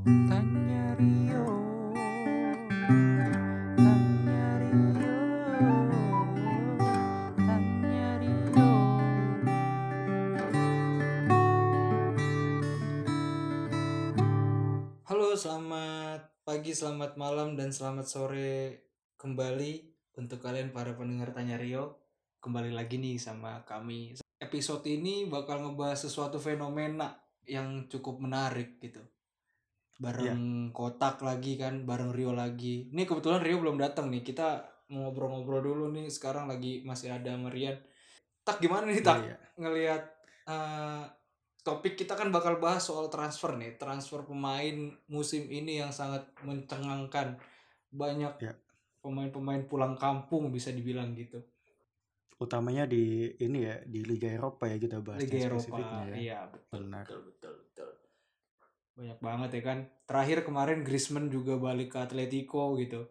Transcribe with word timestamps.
Halo 0.00 0.16
selamat 15.36 16.32
pagi, 16.48 16.72
selamat 16.72 17.20
malam, 17.20 17.60
dan 17.60 17.68
selamat 17.68 18.08
sore 18.08 18.88
kembali 19.20 19.84
untuk 20.16 20.40
kalian 20.40 20.72
para 20.72 20.96
pendengar 20.96 21.36
Tanya 21.36 21.60
Rio. 21.60 22.00
Kembali 22.40 22.72
lagi 22.72 22.96
nih 22.96 23.20
sama 23.20 23.68
kami. 23.68 24.16
Episode 24.40 24.88
ini 24.88 25.28
bakal 25.28 25.60
ngebahas 25.60 26.08
sesuatu 26.08 26.40
fenomena 26.40 27.20
yang 27.44 27.84
cukup 27.92 28.16
menarik 28.16 28.80
gitu 28.80 29.04
bareng 30.00 30.72
kotak 30.72 31.20
lagi 31.20 31.60
kan 31.60 31.84
bareng 31.84 32.10
Rio 32.10 32.32
lagi. 32.32 32.88
Ini 32.88 33.04
kebetulan 33.04 33.44
Rio 33.44 33.60
belum 33.60 33.76
datang 33.76 34.08
nih. 34.08 34.24
Kita 34.24 34.64
mau 34.90 35.12
ngobrol-ngobrol 35.12 35.60
dulu 35.60 35.84
nih. 35.92 36.08
Sekarang 36.08 36.48
lagi 36.48 36.80
masih 36.82 37.12
ada 37.12 37.36
Marian 37.36 37.76
tak 38.40 38.58
gimana 38.58 38.88
nih 38.88 39.04
tak? 39.04 39.20
Iya. 39.20 39.36
ngelihat 39.60 40.02
eh, 40.48 41.04
topik 41.60 41.94
kita 41.94 42.16
kan 42.16 42.32
bakal 42.32 42.56
bahas 42.56 42.80
soal 42.80 43.12
transfer 43.12 43.52
nih. 43.54 43.76
Transfer 43.76 44.24
pemain 44.24 44.88
musim 45.06 45.44
ini 45.46 45.78
yang 45.78 45.92
sangat 45.92 46.24
mencengangkan. 46.40 47.36
Banyak 47.92 48.40
Iya. 48.40 48.56
pemain-pemain 49.04 49.68
pulang 49.68 49.94
kampung 49.94 50.48
bisa 50.48 50.72
dibilang 50.72 51.12
gitu. 51.12 51.44
Utamanya 52.40 52.88
di 52.88 53.28
ini 53.36 53.68
ya 53.68 53.76
di 53.84 54.00
Liga 54.00 54.32
Eropa 54.32 54.64
ya 54.64 54.80
kita 54.80 55.04
bahas 55.04 55.20
Liga 55.20 55.44
Eropa. 55.44 55.76
ya. 56.08 56.16
iya 56.16 56.38
betul 56.48 56.88
Benar. 56.88 57.04
betul 57.04 57.20
betul 57.28 57.54
betul 57.60 57.90
banyak 59.00 59.18
banget 59.24 59.50
ya 59.56 59.62
kan 59.64 59.78
terakhir 60.04 60.44
kemarin 60.44 60.84
Griezmann 60.84 61.32
juga 61.32 61.56
balik 61.56 61.96
ke 61.96 61.98
Atletico 62.04 62.76
gitu 62.76 63.08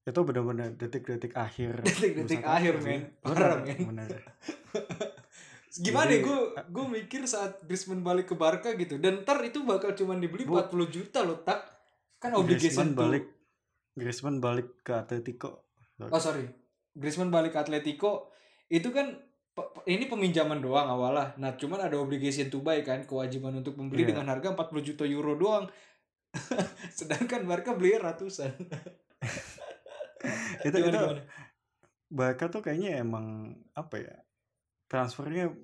Itu 0.00 0.24
benar-benar 0.24 0.74
detik-detik 0.80 1.36
akhir. 1.36 1.84
Detik-detik 1.84 2.40
akhir, 2.40 2.80
transfer 2.80 2.88
men. 2.88 3.20
Parah, 3.20 3.60
men. 3.62 4.08
gimana 5.70 6.10
Jadi, 6.10 6.18
ya 6.18 6.26
gue 6.26 6.40
gue 6.66 6.86
mikir 6.98 7.22
saat 7.30 7.62
Griezmann 7.62 8.02
balik 8.02 8.26
ke 8.26 8.34
Barca 8.34 8.74
gitu 8.74 8.98
dan 8.98 9.22
ntar 9.22 9.38
itu 9.46 9.62
bakal 9.62 9.94
cuman 9.94 10.18
dibeli 10.18 10.42
Bu- 10.42 10.58
40 10.58 10.90
juta 10.90 11.22
loh 11.22 11.38
tak 11.46 11.62
kan 12.18 12.34
obligation 12.34 12.90
Griezmann 12.90 12.90
tuh 12.90 12.98
balik 13.06 13.24
Griezmann 13.94 14.38
balik 14.42 14.68
ke 14.82 14.92
Atletico. 14.98 15.70
oh 16.02 16.18
sorry 16.18 16.50
Griezmann 16.90 17.30
balik 17.30 17.54
ke 17.54 17.62
Atletico 17.62 18.34
itu 18.66 18.90
kan 18.90 19.14
ini 19.84 20.04
peminjaman 20.06 20.58
doang 20.58 20.88
awalnya 20.88 21.32
nah 21.36 21.50
cuman 21.54 21.86
ada 21.86 21.96
obligation 21.96 22.48
to 22.48 22.60
buy 22.60 22.80
kan 22.80 23.04
kewajiban 23.04 23.56
untuk 23.56 23.76
membeli 23.76 24.04
Iya. 24.04 24.10
dengan 24.14 24.26
harga 24.30 24.52
40 24.52 24.88
juta 24.92 25.04
euro 25.04 25.34
doang 25.34 25.64
sedangkan 26.98 27.42
Barca 27.44 27.74
beli 27.74 27.96
ratusan 27.96 28.54
itu 30.66 30.76
Gimana, 30.76 30.88
itu 30.88 30.98
gimana? 31.00 31.22
Barca 32.10 32.44
tuh 32.50 32.60
kayaknya 32.60 33.00
emang 33.00 33.54
apa 33.72 33.96
ya? 34.02 34.16
Transfernya 34.90 35.54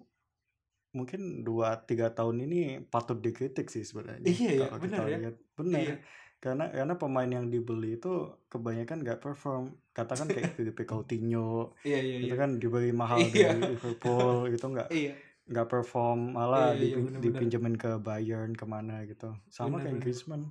mungkin 0.94 1.42
2 1.42 1.84
3 1.84 2.16
tahun 2.16 2.36
ini 2.46 2.60
patut 2.86 3.18
dikritik 3.18 3.68
sih 3.68 3.82
sebenarnya. 3.82 4.24
Iya 4.24 4.50
ya, 4.54 4.66
kalau 4.70 4.80
benar 4.80 5.04
ya. 5.10 5.18
lihat. 5.20 5.36
Benar. 5.58 5.80
Iya. 5.82 5.94
Karena 6.36 6.68
karena 6.68 6.94
pemain 6.94 7.26
yang 7.26 7.46
dibeli 7.46 7.96
itu 7.96 8.12
kebanyakan 8.46 9.00
nggak 9.00 9.18
perform. 9.18 9.64
Katakan 9.90 10.26
kayak 10.26 10.52
Filipe 10.52 10.84
Coutinho 10.90 11.72
iya 11.82 11.98
iya 11.98 12.16
itu 12.20 12.26
iya 12.28 12.36
kan 12.36 12.50
dibeli 12.56 12.92
mahal 12.92 13.24
Iya. 13.24 13.50
dari 13.50 13.72
Liverpool 13.72 14.50
gitu 14.50 14.66
nggak 14.68 14.88
iya 14.90 15.12
nggak 15.46 15.66
perform 15.66 16.20
malah 16.32 16.70
Iya, 16.70 16.76
iya, 16.76 16.80
dipin- 16.82 17.06
bener-bener. 17.08 17.24
dipinjemin 17.32 17.74
ke 17.76 17.90
Bayern 17.98 18.52
ke 18.52 18.64
mana 18.64 19.02
gitu 19.04 19.30
sama 19.46 19.78
Bener, 19.78 19.80
kayak 19.80 19.94
bener. 19.94 20.04
Griezmann 20.04 20.42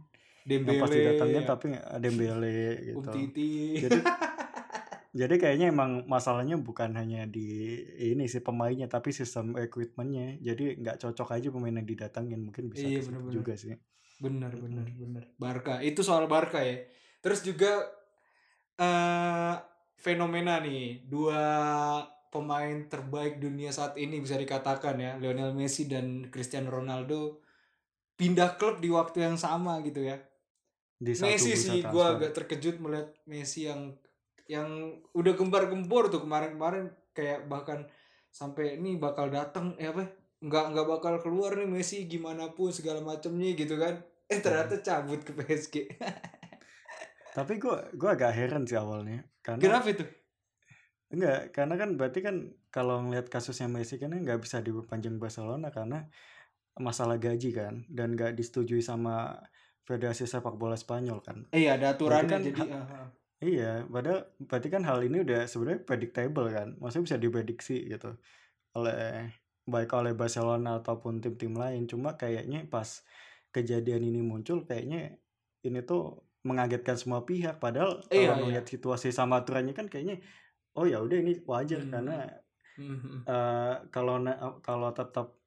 Dembele 0.42 0.72
yang 0.72 0.82
pasti 0.82 1.00
datangnya 1.04 1.42
ya. 1.42 1.48
tapi 1.48 1.66
Dembele 2.00 2.58
gitu 2.88 2.98
Umtiti 2.98 3.50
jadi 3.78 4.00
jadi 5.16 5.36
kayaknya 5.38 5.68
emang 5.70 6.04
masalahnya 6.06 6.56
bukan 6.58 6.92
hanya 6.94 7.24
di 7.26 7.76
ini 8.08 8.26
sih 8.26 8.40
pemainnya 8.40 8.88
tapi 8.88 9.12
sistem 9.12 9.52
recruitmentnya 9.52 10.40
jadi 10.40 10.76
nggak 10.76 10.98
cocok 10.98 11.30
aja 11.34 11.48
pemain 11.50 11.72
yang 11.74 11.86
didatangin 11.86 12.40
mungkin 12.42 12.68
bisa 12.68 12.84
Iya, 12.84 12.96
ke 12.96 13.02
situ 13.02 13.10
bener-bener. 13.14 13.36
juga 13.36 13.54
sih 13.56 13.76
bener 14.20 14.54
bener 14.56 14.88
bener. 14.96 15.24
Barca 15.36 15.84
itu 15.84 16.02
soal 16.02 16.26
Barca 16.32 16.64
ya. 16.64 16.84
Terus 17.20 17.42
juga 17.44 17.84
eh 18.76 19.56
fenomena 19.96 20.60
nih 20.62 21.08
dua 21.08 21.42
pemain 22.30 22.86
terbaik 22.92 23.40
dunia 23.40 23.72
saat 23.72 23.96
ini 23.96 24.20
bisa 24.20 24.36
dikatakan 24.36 25.00
ya 25.00 25.12
Lionel 25.16 25.56
Messi 25.56 25.88
dan 25.88 26.28
Cristiano 26.28 26.68
Ronaldo 26.68 27.40
pindah 28.20 28.60
klub 28.60 28.84
di 28.84 28.92
waktu 28.92 29.24
yang 29.24 29.40
sama 29.40 29.80
gitu 29.82 30.04
ya. 30.04 30.20
Di 31.00 31.16
satu 31.16 31.32
Messi 31.32 31.56
sih 31.56 31.80
gue 31.80 32.06
agak 32.06 32.36
terkejut 32.36 32.80
melihat 32.84 33.16
Messi 33.28 33.68
yang 33.68 33.96
yang 34.46 35.00
udah 35.16 35.34
gembar-gembor 35.34 36.14
tuh 36.14 36.22
kemarin-kemarin 36.22 36.94
kayak 37.16 37.50
bahkan 37.50 37.88
sampai 38.30 38.78
ini 38.78 39.00
bakal 39.00 39.32
datang 39.32 39.74
eh 39.80 39.90
apa 39.90 40.06
nggak 40.44 40.66
nggak 40.76 40.88
bakal 40.88 41.14
keluar 41.24 41.56
nih 41.56 41.70
Messi 41.70 42.06
gimana 42.06 42.52
pun 42.52 42.74
segala 42.74 43.00
macamnya 43.00 43.56
gitu 43.56 43.80
kan 43.80 44.04
eh 44.28 44.40
ternyata 44.42 44.82
cabut 44.82 45.22
ke 45.22 45.32
PSG 45.32 45.76
tapi 47.38 47.60
gue 47.60 47.78
gue 47.96 48.10
agak 48.10 48.32
heran 48.36 48.64
sih 48.68 48.80
awalnya 48.80 49.24
karena 49.44 49.62
kenapa 49.62 49.90
itu 49.92 50.06
Enggak, 51.06 51.54
karena 51.54 51.78
kan 51.78 51.90
berarti 51.96 52.20
kan 52.26 52.36
kalau 52.74 52.98
ngelihat 53.06 53.30
kasusnya 53.30 53.70
Messi 53.70 54.02
kan 54.02 54.10
nggak 54.12 54.42
bisa 54.42 54.60
diperpanjang 54.60 55.22
Barcelona 55.22 55.70
karena 55.70 56.10
masalah 56.76 57.22
gaji 57.22 57.56
kan 57.56 57.88
dan 57.88 58.18
nggak 58.18 58.36
disetujui 58.36 58.82
sama 58.84 59.38
Federasi 59.86 60.26
Sepak 60.26 60.58
Bola 60.58 60.74
Spanyol 60.76 61.22
kan. 61.22 61.46
eh 61.54 61.70
ada 61.70 61.94
aturannya 61.94 62.26
kan 62.26 62.42
jadi 62.42 62.62
ha- 62.74 63.06
ah. 63.06 63.08
Iya, 63.44 63.86
padahal 63.86 64.32
berarti 64.42 64.68
kan 64.74 64.84
hal 64.88 65.00
ini 65.06 65.22
udah 65.22 65.46
sebenarnya 65.46 65.86
predictable 65.86 66.48
kan. 66.50 66.74
Maksudnya 66.82 67.06
bisa 67.06 67.18
diprediksi 67.22 67.86
gitu 67.86 68.18
oleh 68.74 69.30
baik 69.66 69.92
oleh 69.98 70.14
Barcelona 70.14 70.80
ataupun 70.80 71.20
tim-tim 71.22 71.54
lain. 71.58 71.90
Cuma 71.90 72.14
kayaknya 72.16 72.66
pas 72.70 73.02
kejadian 73.50 74.06
ini 74.06 74.22
muncul 74.22 74.64
kayaknya 74.66 75.18
ini 75.66 75.82
tuh 75.82 76.22
mengagetkan 76.46 76.94
semua 76.94 77.26
pihak 77.26 77.58
padahal 77.58 78.06
Iya, 78.14 78.30
kalau 78.30 78.36
iya. 78.38 78.44
melihat 78.46 78.66
situasi 78.70 79.10
sama 79.10 79.42
aturannya 79.42 79.74
kan 79.74 79.90
kayaknya 79.90 80.22
oh 80.78 80.86
ya 80.86 81.02
udah 81.02 81.18
ini 81.18 81.42
wajar 81.48 81.82
Hmm. 81.82 81.92
karena 81.92 82.18
Hmm, 82.76 83.00
hmm. 83.00 83.20
eh 83.24 83.76
kalau 84.60 84.92
tetap 84.92 85.40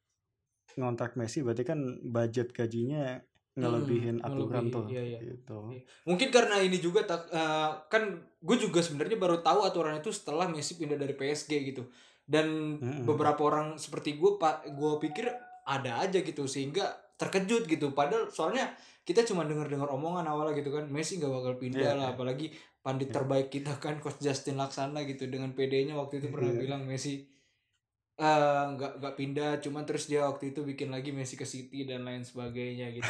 ngontrak 0.80 1.14
Messi 1.20 1.44
berarti 1.44 1.64
kan 1.68 2.00
budget 2.00 2.56
gajinya 2.56 3.20
ngelebihin 3.58 4.22
Hmm, 4.22 4.26
aturan 4.26 4.70
tuh 4.70 4.86
iya, 4.88 5.02
iya. 5.02 5.18
gitu. 5.20 5.74
Iya. 5.74 5.82
mungkin 6.06 6.28
karena 6.30 6.62
ini 6.62 6.78
juga 6.80 7.04
tak 7.04 7.28
eh, 7.28 7.70
kan 7.92 8.02
gue 8.40 8.56
juga 8.56 8.80
sebenarnya 8.80 9.18
baru 9.20 9.42
tahu 9.44 9.66
aturan 9.66 9.98
itu 10.00 10.08
setelah 10.14 10.46
Messi 10.48 10.78
pindah 10.80 10.96
dari 10.96 11.12
PSG 11.12 11.50
gitu 11.74 11.84
dan 12.28 12.76
Mm-mm. 12.76 13.08
beberapa 13.08 13.40
orang 13.42 13.80
seperti 13.80 14.14
gue 14.14 14.36
pak 14.36 14.68
gue 14.68 14.92
pikir 15.00 15.32
ada 15.64 16.04
aja 16.04 16.20
gitu 16.20 16.44
sehingga 16.44 16.84
terkejut 17.16 17.64
gitu 17.64 17.90
padahal 17.90 18.28
soalnya 18.28 18.68
kita 19.02 19.24
cuma 19.24 19.42
dengar-dengar 19.42 19.88
omongan 19.88 20.28
awalnya 20.28 20.60
gitu 20.60 20.68
kan 20.68 20.84
Messi 20.86 21.16
nggak 21.16 21.32
bakal 21.32 21.52
pindah 21.56 21.80
Iya, 21.82 21.96
lah 21.96 22.06
iya. 22.08 22.14
apalagi 22.14 22.46
pandit 22.78 23.08
Iya. 23.08 23.16
terbaik 23.16 23.48
kita 23.48 23.72
kan 23.76 23.96
coach 23.98 24.20
Justin 24.20 24.54
Laksana 24.54 25.02
gitu 25.02 25.24
dengan 25.26 25.50
PD-nya 25.50 25.96
waktu 25.96 26.20
itu 26.20 26.28
pernah 26.28 26.52
Iya. 26.52 26.60
bilang 26.60 26.82
Messi 26.84 27.24
eh, 28.18 28.64
nggak 28.68 28.92
nggak 28.98 29.14
pindah 29.14 29.50
cuman 29.62 29.82
terus 29.82 30.04
dia 30.06 30.26
waktu 30.26 30.52
itu 30.52 30.60
bikin 30.62 30.90
lagi 30.90 31.14
Messi 31.14 31.34
ke 31.34 31.46
City 31.46 31.86
dan 31.86 32.02
lain 32.02 32.20
sebagainya 32.20 32.92
gitu 32.92 33.08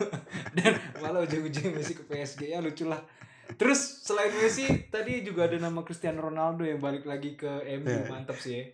dan 0.56 0.72
malah 0.98 1.20
ujung-ujungnya 1.22 1.76
Messi 1.76 1.92
ke 1.92 2.04
PSG 2.04 2.50
ya 2.50 2.62
lucu 2.62 2.86
lah 2.86 3.02
terus 3.56 4.04
selain 4.04 4.30
Messi 4.36 4.66
tadi 4.90 5.22
juga 5.22 5.46
ada 5.50 5.56
nama 5.58 5.82
Cristiano 5.82 6.22
Ronaldo 6.22 6.62
yang 6.62 6.78
balik 6.78 7.06
lagi 7.06 7.34
ke 7.34 7.64
MU 7.80 7.88
Iya. 7.88 8.06
mantap 8.06 8.36
sih 8.38 8.54
ya 8.60 8.64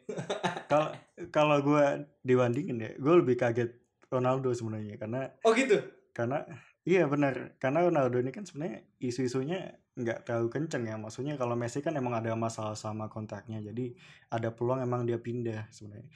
Kalau 0.66 0.90
kalau 1.30 1.56
gue 1.62 1.84
dibandingin 2.20 2.76
ya, 2.82 2.90
gue 2.98 3.14
lebih 3.22 3.38
kaget 3.38 3.70
Ronaldo 4.10 4.50
sebenarnya 4.50 4.98
karena 4.98 5.30
oh 5.46 5.52
gitu 5.54 5.78
karena 6.10 6.42
iya 6.82 7.06
benar 7.06 7.54
karena 7.62 7.86
Ronaldo 7.86 8.18
ini 8.18 8.30
kan 8.34 8.42
sebenarnya 8.42 8.82
isu-isunya 8.98 9.78
nggak 9.96 10.28
terlalu 10.28 10.48
kenceng 10.52 10.84
ya. 10.84 11.00
Maksudnya 11.00 11.40
kalau 11.40 11.56
Messi 11.56 11.80
kan 11.80 11.96
emang 11.96 12.12
ada 12.12 12.36
masalah 12.36 12.76
sama 12.76 13.08
kontraknya, 13.08 13.64
jadi 13.64 13.96
ada 14.28 14.52
peluang 14.52 14.84
emang 14.84 15.08
dia 15.08 15.16
pindah 15.16 15.72
sebenarnya. 15.72 16.12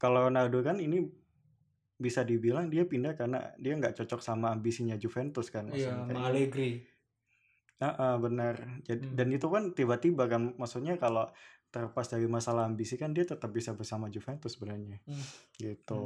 Kalau 0.00 0.24
Ronaldo 0.32 0.64
kan 0.64 0.80
ini 0.80 1.04
bisa 1.98 2.22
dibilang 2.24 2.70
dia 2.70 2.86
pindah 2.86 3.18
karena 3.18 3.52
dia 3.58 3.74
nggak 3.74 3.98
cocok 3.98 4.22
sama 4.22 4.54
ambisinya 4.54 4.94
Juventus 4.94 5.50
kan 5.50 5.66
iya 5.74 5.90
maksudnya 5.92 6.14
sama. 6.14 6.30
Allegri 6.30 6.70
Ah, 7.78 7.94
ah, 7.94 8.14
benar. 8.18 8.58
Jadi 8.82 9.06
Hmm. 9.06 9.14
dan 9.14 9.28
itu 9.30 9.46
kan 9.46 9.70
tiba-tiba 9.70 10.26
kan 10.26 10.54
maksudnya 10.58 10.98
kalau 10.98 11.30
terlepas 11.68 12.08
dari 12.08 12.26
masalah 12.26 12.64
ambisi 12.64 12.96
kan 12.96 13.12
dia 13.12 13.22
tetap 13.22 13.52
bisa 13.52 13.76
bersama 13.76 14.08
Juventus 14.08 14.56
sebenarnya. 14.56 14.98
Hmm. 15.06 15.24
Gitu. 15.54 16.02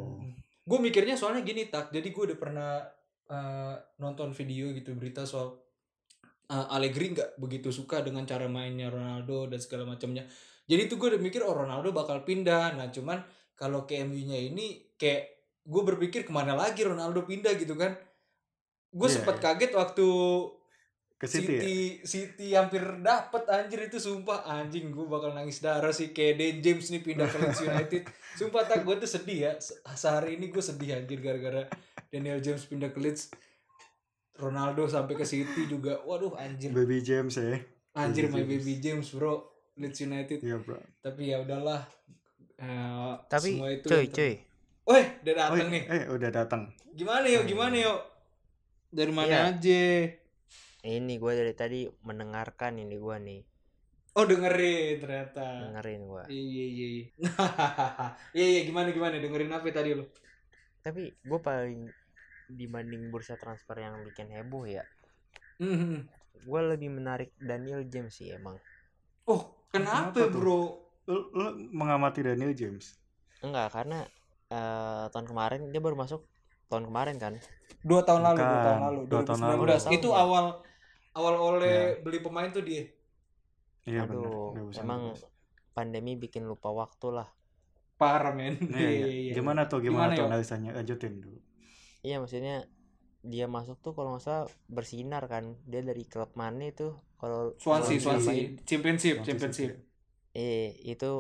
gue 0.63 0.79
mikirnya 0.79 1.19
soalnya 1.19 1.43
gini 1.43 1.67
tak 1.67 1.91
jadi 1.91 2.07
gue 2.07 2.23
udah 2.23 2.39
pernah 2.39 2.87
eh, 3.27 3.75
nonton 3.99 4.31
video 4.31 4.71
gitu 4.71 4.95
berita 4.95 5.27
soal 5.27 5.59
eh, 6.47 6.67
Allegri 6.71 7.19
nggak 7.19 7.35
begitu 7.35 7.75
suka 7.75 7.99
dengan 7.99 8.23
cara 8.23 8.47
mainnya 8.47 8.87
Ronaldo 8.87 9.51
dan 9.51 9.59
segala 9.59 9.91
macamnya 9.91 10.23
jadi 10.71 10.87
tuh 10.87 11.03
gue 11.03 11.19
udah 11.19 11.23
mikir 11.23 11.43
oh 11.43 11.51
Ronaldo 11.59 11.91
bakal 11.91 12.23
pindah 12.23 12.79
nah 12.79 12.87
cuman 12.95 13.27
kalau 13.59 13.91
ke 13.91 14.07
MU 14.07 14.23
nya 14.23 14.39
ini 14.39 14.87
kayak 14.95 15.35
gue 15.67 15.83
berpikir 15.83 16.23
ke 16.23 16.31
mana 16.31 16.55
lagi 16.55 16.87
Ronaldo 16.87 17.27
pindah 17.27 17.59
gitu 17.59 17.75
kan 17.75 17.99
gue 18.95 19.09
Iya, 19.11 19.15
sempat 19.19 19.43
iya. 19.43 19.45
kaget 19.51 19.73
waktu 19.75 20.07
ke 21.23 21.31
City, 21.31 21.47
City 21.47 21.71
ya? 21.71 22.03
City 22.03 22.47
hampir 22.53 22.83
dapet 22.99 23.47
anjir 23.47 23.87
itu 23.87 23.97
sumpah. 23.97 24.43
Anjing 24.45 24.91
gue 24.91 25.07
bakal 25.07 25.31
nangis 25.31 25.63
darah 25.63 25.91
sih. 25.91 26.11
Kayak 26.11 26.35
Dan 26.37 26.57
James 26.61 26.87
nih 26.89 26.99
pindah 27.01 27.25
ke 27.25 27.39
Leeds 27.39 27.63
United. 27.63 28.03
Sumpah 28.39 28.65
tak 28.65 28.83
gue 28.83 28.95
tuh 28.97 29.07
sedih 29.07 29.39
ya. 29.41 29.53
Se- 29.57 29.79
sehari 29.89 30.35
ini 30.35 30.49
gue 30.49 30.59
sedih 30.59 30.99
anjir 30.99 31.23
gara-gara 31.23 31.71
Daniel 32.09 32.43
James 32.43 32.67
pindah 32.67 32.91
ke 32.91 32.99
Leeds. 32.99 33.31
Ronaldo 34.35 34.85
sampai 34.85 35.15
ke 35.15 35.23
City 35.23 35.65
juga. 35.67 36.03
Waduh 36.03 36.35
anjir. 36.35 36.75
Baby 36.75 36.99
James 37.01 37.33
ya. 37.33 37.63
Anjir 37.95 38.27
my 38.27 38.43
James. 38.43 38.51
baby 38.59 38.75
James. 38.77 39.07
Bro. 39.09 39.47
Leeds 39.73 39.99
United. 40.01 40.39
Iya 40.41 40.59
bro. 40.59 40.77
Tapi 40.99 41.31
ya 41.31 41.41
udahlah. 41.41 41.87
Eh, 42.55 43.13
Tapi 43.27 43.49
semua 43.57 43.71
itu 43.71 43.87
cuy 43.87 44.07
cuy, 44.07 44.33
Weh, 44.83 45.07
udah 45.23 45.33
oh, 45.33 45.37
dateng 45.37 45.67
nih. 45.69 45.83
eh 45.85 46.03
udah 46.07 46.31
datang 46.31 46.63
gimana 46.93 47.27
yuk 47.27 47.43
gimana 47.43 47.75
yuk? 47.75 47.99
Dari 48.87 49.11
mana 49.11 49.27
Iya. 49.27 49.41
aja 49.51 49.83
ini 50.83 51.15
gue 51.17 51.33
dari 51.33 51.55
tadi 51.55 51.81
mendengarkan 52.03 52.75
ini 52.77 52.99
gue 52.99 53.17
nih, 53.19 53.41
oh 54.15 54.25
dengerin 54.27 54.99
ternyata 54.99 55.47
dengerin 55.63 56.03
gue. 56.05 56.23
Iya 56.29 56.43
iya 56.67 56.87
iya. 56.91 57.07
Iya 58.37 58.47
iya 58.49 58.61
gimana 58.67 58.91
gimana 58.91 59.17
dengerin 59.17 59.51
apa 59.51 59.67
tadi 59.71 59.95
lo? 59.95 60.05
Tapi 60.83 61.15
gue 61.15 61.39
paling 61.41 61.87
dibanding 62.51 63.09
bursa 63.09 63.39
transfer 63.39 63.79
yang 63.79 64.03
bikin 64.03 64.29
heboh 64.29 64.67
ya, 64.67 64.83
Mhm. 65.57 66.11
gue 66.43 66.61
lebih 66.67 66.91
menarik 66.91 67.31
Daniel 67.39 67.87
James 67.87 68.11
sih 68.13 68.35
emang. 68.35 68.59
Oh 69.25 69.63
kenapa, 69.71 70.11
Kenapa 70.19 70.35
tuh? 70.35 70.41
bro? 70.41 70.61
lu 71.03 71.19
mengamati 71.75 72.23
Daniel 72.23 72.55
James 72.55 72.95
Enggak 73.43 73.75
karena 73.75 74.07
eh, 74.49 75.05
tahun 75.11 75.27
kemarin 75.27 75.61
dia 75.71 75.83
baru 75.83 75.99
masuk 75.99 76.23
tahun 76.69 76.87
kemarin 76.87 77.19
kan. 77.19 77.35
Dua 77.83 78.07
tahun 78.07 78.23
lalu, 78.23 78.39
dua 78.39 78.47
Bukan, 78.47 78.63
tahun 78.63 78.81
lalu, 78.81 79.01
dua 79.11 79.21
tahun 79.27 79.39
2019. 79.43 79.83
lalu. 79.83 79.95
Itu 79.99 80.09
awal 80.15 80.45
awal 81.19 81.35
oleh 81.49 81.73
beli 82.05 82.19
pemain 82.25 82.51
tuh 82.57 82.63
dia. 82.69 82.83
iya 83.89 84.01
benar 84.11 84.33
Aduh, 84.33 84.53
2019. 84.53 84.83
emang 84.83 85.03
pandemi 85.77 86.13
bikin 86.23 86.45
lupa 86.51 86.69
waktu 86.81 87.09
lah. 87.17 87.29
Parah 88.01 88.33
men. 88.39 88.55
Iya, 88.77 88.89
iya. 88.99 89.33
gimana 89.37 89.61
tuh 89.71 89.79
Gimana, 89.87 90.11
gimana, 90.11 90.13
tuh 90.17 90.25
analisanya 90.29 90.71
lanjutin 90.77 91.13
dulu 91.23 91.39
Iya 92.07 92.17
maksudnya 92.23 92.55
dia 93.33 93.47
masuk 93.57 93.77
tuh 93.85 93.93
kalau 93.97 94.11
nggak 94.15 94.25
salah 94.27 94.47
bersinar 94.77 95.23
kan. 95.33 95.45
Dia 95.71 95.83
dari 95.91 96.05
klub 96.13 96.31
mana 96.43 96.63
itu? 96.73 96.89
Kalau 97.21 97.43
Swansea, 97.59 98.01
Swansea, 98.01 98.57
Championship, 98.67 99.25
Championship. 99.25 99.71
Eh 100.35 100.77
itu 100.93 101.11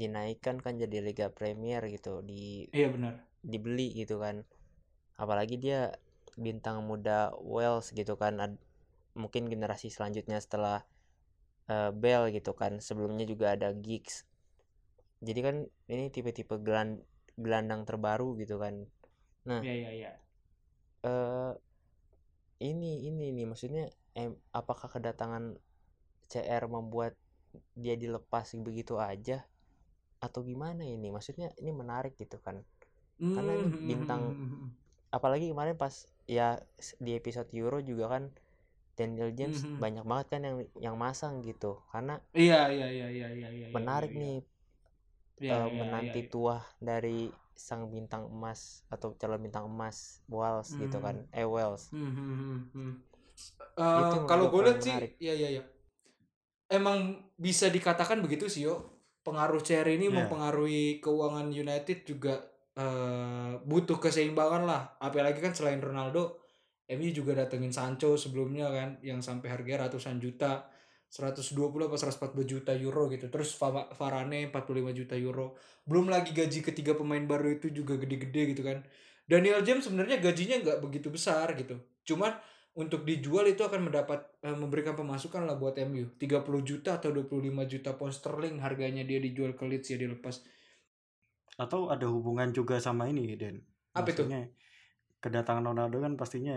dinaikkan 0.00 0.56
kan 0.64 0.74
jadi 0.82 0.98
Liga 1.06 1.26
Premier 1.38 1.82
gitu 1.94 2.14
di 2.30 2.66
Iya 2.72 2.88
benar. 2.94 3.14
dibeli 3.52 3.88
gitu 4.00 4.16
kan 4.24 4.36
apalagi 5.22 5.56
dia 5.64 5.80
bintang 6.44 6.78
muda 6.90 7.32
Wales 7.52 7.86
gitu 7.98 8.14
kan 8.22 8.34
Ad- 8.44 8.62
mungkin 9.22 9.42
generasi 9.52 9.88
selanjutnya 9.96 10.38
setelah 10.44 10.78
eh, 11.74 11.90
Bell 12.02 12.22
gitu 12.36 12.52
kan 12.60 12.72
sebelumnya 12.88 13.24
juga 13.32 13.46
ada 13.56 13.68
Giggs. 13.84 14.16
Jadi 15.26 15.40
kan 15.46 15.56
ini 15.92 16.04
tipe-tipe 16.14 16.54
gelan 16.66 16.90
gelandang 17.44 17.82
terbaru 17.88 18.28
gitu 18.42 18.56
kan. 18.62 18.74
Iya 19.60 19.72
iya 19.80 19.90
iya. 19.98 20.10
eh 21.04 21.52
ini 22.60 22.92
ini 23.08 23.26
nih 23.36 23.46
maksudnya 23.50 23.84
em, 24.16 24.32
apakah 24.60 24.88
kedatangan 24.88 25.44
CR 26.30 26.64
membuat 26.66 27.12
dia 27.76 27.94
dilepas 28.02 28.46
begitu 28.66 28.94
aja? 28.98 29.44
Atau 30.24 30.40
gimana 30.50 30.82
ini? 30.84 31.08
Maksudnya 31.16 31.48
ini 31.60 31.70
menarik 31.74 32.14
gitu 32.22 32.38
kan. 32.46 32.56
Karena 33.34 33.52
ini 33.60 33.66
Mhm, 33.68 33.86
bintang- 33.90 34.32
mhm, 34.32 34.46
mhm. 34.48 34.68
apalagi 35.12 35.46
kemarin 35.52 35.76
pas 35.78 35.94
ya 36.28 36.60
di 37.00 37.12
episode 37.20 37.48
Euro 37.56 37.78
juga 37.80 38.06
kan 38.14 38.24
Daniel 38.96 39.30
James 39.30 39.60
Mhm. 39.60 39.76
banyak 39.76 40.04
banget 40.04 40.26
kan 40.28 40.40
yang 40.40 40.56
yang 40.76 40.96
masang 40.96 41.38
gitu 41.40 41.84
karena 41.86 42.16
Iya 42.32 42.68
iya 42.68 42.86
iya 42.88 43.06
iya 43.08 43.28
iya 43.30 43.48
iya. 43.48 43.66
menarik 43.70 44.10
iya, 44.10 44.18
nih 44.18 44.38
Iya, 45.36 45.52
eh, 45.52 45.60
iya, 45.62 45.68
menanti 45.70 46.20
iya, 46.20 46.24
iya. 46.24 46.32
tuah 46.32 46.62
dari 46.78 47.28
sang 47.52 47.88
bintang 47.88 48.24
emas 48.26 48.60
atau 48.88 49.12
calon 49.12 49.38
bintang 49.38 49.64
emas 49.66 50.20
Wales 50.26 50.72
gitu 50.74 50.96
kan 50.98 51.28
eh 51.30 51.44
Wales 51.44 51.92
Hmm, 51.92 52.08
hmm, 52.08 52.34
hmm, 52.34 52.60
hmm. 52.72 52.92
Eh, 53.74 53.84
menurut 53.84 54.24
kalau 54.24 54.48
gue 54.48 54.62
lihat 54.64 54.80
sih, 54.80 54.90
menarik. 54.90 55.12
ya 55.18 55.34
ya 55.34 55.48
ya. 55.52 55.62
Emang 56.66 56.98
bisa 57.36 57.68
dikatakan 57.68 58.18
begitu 58.18 58.48
sih 58.48 58.64
yo. 58.64 58.80
Pengaruh 59.20 59.60
CR 59.60 59.86
ini 59.86 60.06
Iya. 60.06 60.24
mempengaruhi 60.24 60.98
keuangan 60.98 61.48
United 61.48 62.02
juga 62.02 62.34
eh, 62.76 63.52
butuh 63.62 63.96
keseimbangan 63.96 64.64
lah. 64.64 64.96
Apalagi 64.98 65.40
kan 65.40 65.52
selain 65.52 65.80
Ronaldo, 65.80 66.40
MU 66.86 67.10
juga 67.10 67.34
datengin 67.34 67.74
Sancho 67.74 68.14
sebelumnya 68.14 68.70
kan, 68.70 68.98
yang 69.02 69.18
sampai 69.18 69.50
harga 69.50 69.86
ratusan 69.86 70.22
juta, 70.22 70.70
120 71.10 71.66
apa 71.86 71.96
140 71.98 72.46
juta 72.46 72.72
euro 72.74 73.10
gitu. 73.10 73.26
Terus 73.26 73.54
Varane 73.98 74.50
45 74.50 74.94
juta 74.94 75.14
euro. 75.18 75.58
Belum 75.86 76.10
lagi 76.10 76.34
gaji 76.34 76.62
ketiga 76.62 76.94
pemain 76.94 77.22
baru 77.22 77.58
itu 77.58 77.70
juga 77.70 77.98
gede-gede 77.98 78.54
gitu 78.54 78.62
kan. 78.62 78.82
Daniel 79.26 79.62
James 79.66 79.82
sebenarnya 79.82 80.22
gajinya 80.22 80.62
nggak 80.62 80.78
begitu 80.82 81.10
besar 81.10 81.50
gitu. 81.58 81.78
Cuman 82.06 82.38
untuk 82.76 83.08
dijual 83.08 83.48
itu 83.48 83.64
akan 83.64 83.88
mendapat 83.88 84.20
eh, 84.44 84.52
memberikan 84.52 84.92
pemasukan 84.92 85.48
lah 85.48 85.56
buat 85.56 85.80
MU 85.88 86.12
30 86.20 86.44
juta 86.60 87.00
atau 87.00 87.08
25 87.08 87.72
juta 87.72 87.96
pound 87.96 88.12
sterling 88.12 88.60
harganya 88.60 89.00
dia 89.02 89.16
dijual 89.16 89.56
ke 89.56 89.64
Leeds 89.64 89.88
ya 89.88 89.96
dilepas 89.96 90.44
atau 91.56 91.88
ada 91.88 92.04
hubungan 92.12 92.52
juga 92.52 92.76
sama 92.76 93.08
ini 93.08 93.32
Den 93.32 93.64
Apa 93.96 94.12
itu? 94.12 94.28
Kedatangan 95.26 95.64
Ronaldo 95.64 95.98
kan 95.98 96.14
pastinya 96.14 96.54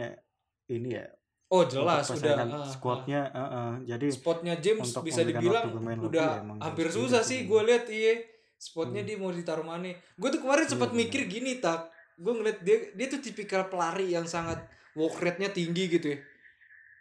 ini 0.69 0.93
ya 0.93 1.05
oh 1.49 1.65
jelas 1.65 2.05
udah 2.05 2.13
persaingan 2.13 2.49
ah, 2.53 2.61
squadnya 2.63 3.21
eh, 3.27 3.41
eh. 3.41 3.73
jadi 3.89 4.07
spotnya 4.13 4.53
James 4.61 4.85
untuk 4.85 5.01
bisa 5.01 5.25
dibilang 5.25 5.73
bermain 5.73 5.97
lebih 5.97 6.13
udah 6.13 6.29
emang 6.39 6.57
hampir 6.61 6.87
susah 6.87 7.25
sih 7.25 7.41
sih. 7.41 7.49
gue 7.49 7.61
lihat 7.65 7.89
iya 7.89 8.13
spotnya 8.53 9.01
Hmm. 9.01 9.09
dia 9.09 9.17
mau 9.17 9.33
ditaruh 9.33 9.65
mana 9.65 9.89
gue 9.89 10.29
tuh 10.29 10.37
kemarin 10.37 10.63
Iya, 10.63 10.71
sempat 10.71 10.93
benar. 10.93 11.01
mikir 11.01 11.21
gini 11.25 11.57
tak 11.57 11.89
gue 12.15 12.29
ngeliat 12.29 12.59
dia 12.61 12.77
dia 12.93 13.07
tuh 13.09 13.17
tipikal 13.17 13.65
pelari 13.65 14.13
yang 14.13 14.29
sangat 14.29 14.61
walk 14.93 15.17
rate-nya 15.17 15.49
tinggi 15.49 15.89
gitu 15.89 16.13
ya 16.13 16.19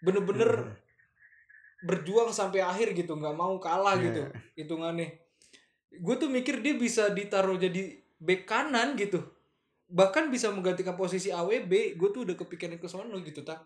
bener-bener 0.00 0.50
Hmm. 0.65 0.76
berjuang 1.79 2.32
sampai 2.32 2.59
akhir 2.59 2.91
gitu 2.93 3.12
nggak 3.12 3.37
mau 3.37 3.55
kalah 3.61 3.94
Iya. 3.94 4.05
gitu 4.09 4.23
hitungannya 4.56 5.12
gue 5.93 6.15
tuh 6.17 6.26
mikir 6.26 6.59
dia 6.59 6.73
bisa 6.73 7.12
ditaruh 7.12 7.55
jadi 7.55 7.94
back 8.17 8.43
kanan 8.44 8.97
gitu 8.97 9.23
bahkan 9.88 10.29
bisa 10.29 10.52
menggantikan 10.52 10.93
posisi 10.94 11.32
AWB 11.32 11.96
gue 11.96 12.08
tuh 12.12 12.29
udah 12.29 12.37
kepikiran 12.37 12.76
ke 12.76 12.88
sono 12.88 13.17
gitu 13.25 13.40
tak 13.40 13.64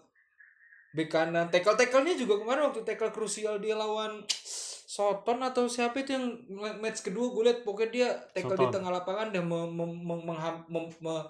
back 0.92 1.08
kanan. 1.08 1.48
Tackle 1.50 1.74
tacklenya 1.74 2.14
juga 2.14 2.38
kemarin 2.38 2.68
waktu 2.70 2.84
tackle 2.84 3.10
krusial 3.10 3.58
dia 3.58 3.74
lawan 3.74 4.22
Soton 4.92 5.40
atau 5.40 5.72
siapa 5.72 6.04
itu 6.04 6.12
yang 6.12 6.36
match 6.76 7.00
kedua 7.00 7.32
gue 7.32 7.42
liat 7.48 7.58
pokoknya 7.64 7.88
dia 7.88 8.08
tackle 8.36 8.54
di 8.54 8.66
Soton. 8.68 8.74
tengah 8.76 8.92
lapangan 8.92 9.32
dan 9.32 9.48
mem- 9.48 9.72
mem- 9.72 10.00
mem- 10.04 10.24
mengham- 10.28 10.68
mem- 10.68 10.92
me- 11.00 11.28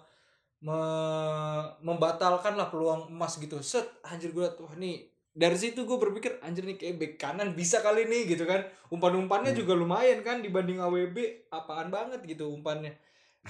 me- 0.61 1.69
membatalkan 1.81 2.59
lah 2.59 2.67
peluang 2.69 3.07
emas 3.09 3.39
gitu. 3.39 3.63
Set 3.63 3.87
anjir 4.03 4.35
gue 4.35 4.43
liat 4.43 4.59
wah 4.59 4.75
nih. 4.75 5.07
Dari 5.33 5.57
situ 5.57 5.87
gue 5.87 5.95
berpikir 5.97 6.43
anjir 6.43 6.67
nih 6.67 6.75
kayak 6.77 6.97
back 6.99 7.13
kanan 7.17 7.55
bisa 7.55 7.81
kali 7.81 8.05
nih 8.05 8.35
gitu 8.35 8.45
kan. 8.51 8.67
Umpan-umpannya 8.91 9.55
Hmm. 9.55 9.61
juga 9.63 9.73
lumayan 9.79 10.21
kan 10.27 10.43
dibanding 10.43 10.83
AWB 10.83 11.49
apaan 11.49 11.89
banget 11.89 12.19
gitu 12.27 12.51
umpannya 12.51 12.99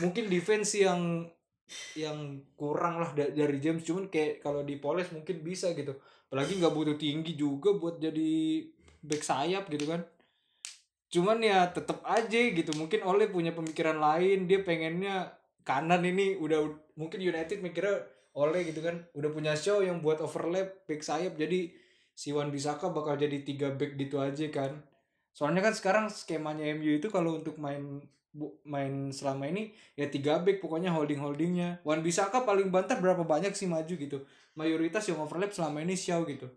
mungkin 0.01 0.29
defense 0.33 0.81
yang 0.81 1.29
yang 1.97 2.45
kurang 2.57 3.01
lah 3.01 3.11
da- 3.17 3.33
dari 3.33 3.59
James. 3.61 3.85
Cuman 3.85 4.09
kayak 4.13 4.45
kalau 4.45 4.65
dipoles 4.65 5.09
mungkin 5.13 5.41
bisa 5.45 5.73
gitu. 5.77 5.97
Apalagi 6.29 6.57
nggak 6.61 6.75
butuh 6.75 6.97
tinggi 6.97 7.37
juga 7.37 7.77
buat 7.77 8.01
jadi 8.01 8.65
back 9.05 9.23
sayap 9.25 9.69
gitu 9.69 9.89
kan. 9.89 10.05
Cuman 11.13 11.45
ya 11.45 11.69
tetep 11.69 12.01
aja 12.09 12.41
gitu. 12.41 12.73
Mungkin 12.77 13.05
Ole 13.05 13.29
punya 13.29 13.53
pemikiran 13.53 14.01
lain. 14.01 14.49
Dia 14.49 14.65
pengennya 14.65 15.37
kanan 15.65 16.03
ini 16.09 16.37
udah 16.41 16.73
mungkin 16.97 17.21
United 17.21 17.61
mikirnya 17.61 18.05
Ole 18.33 18.65
gitu 18.65 18.81
kan. 18.81 19.05
Udah 19.13 19.29
punya 19.29 19.53
show 19.57 19.85
yang 19.85 20.01
buat 20.01 20.25
overlap 20.25 20.89
back 20.89 21.05
sayap. 21.05 21.37
Jadi 21.37 21.73
si 22.17 22.33
Wan 22.33 22.49
Bisaka 22.49 22.89
bakal 22.93 23.21
jadi 23.21 23.45
tiga 23.45 23.73
back 23.77 23.97
gitu 24.01 24.21
aja 24.21 24.49
kan. 24.49 24.81
Soalnya 25.33 25.65
kan 25.65 25.73
sekarang 25.77 26.05
skemanya 26.13 26.65
MU 26.77 26.97
itu 26.97 27.09
kalau 27.09 27.41
untuk 27.41 27.57
main 27.57 28.05
main 28.65 29.13
selama 29.13 29.45
ini 29.45 29.77
ya 29.93 30.09
tiga 30.09 30.41
back 30.41 30.65
pokoknya 30.65 30.89
holding 30.89 31.21
holdingnya 31.21 31.85
Wan 31.85 32.01
Bisaka 32.01 32.49
paling 32.49 32.73
banter 32.73 32.97
berapa 32.97 33.21
banyak 33.29 33.53
sih 33.53 33.69
maju 33.69 33.93
gitu. 33.93 34.25
Mayoritas 34.57 35.05
yang 35.09 35.21
overlap 35.21 35.53
selama 35.53 35.85
ini 35.85 35.93
Shaw 35.93 36.25
gitu. 36.25 36.49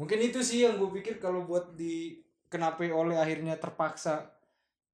Mungkin 0.00 0.18
itu 0.24 0.40
sih 0.40 0.64
yang 0.64 0.80
gue 0.80 0.88
pikir 0.88 1.20
kalau 1.20 1.44
buat 1.44 1.76
di 1.76 2.24
kenapa 2.48 2.84
oleh 2.88 3.20
akhirnya 3.20 3.60
terpaksa 3.60 4.32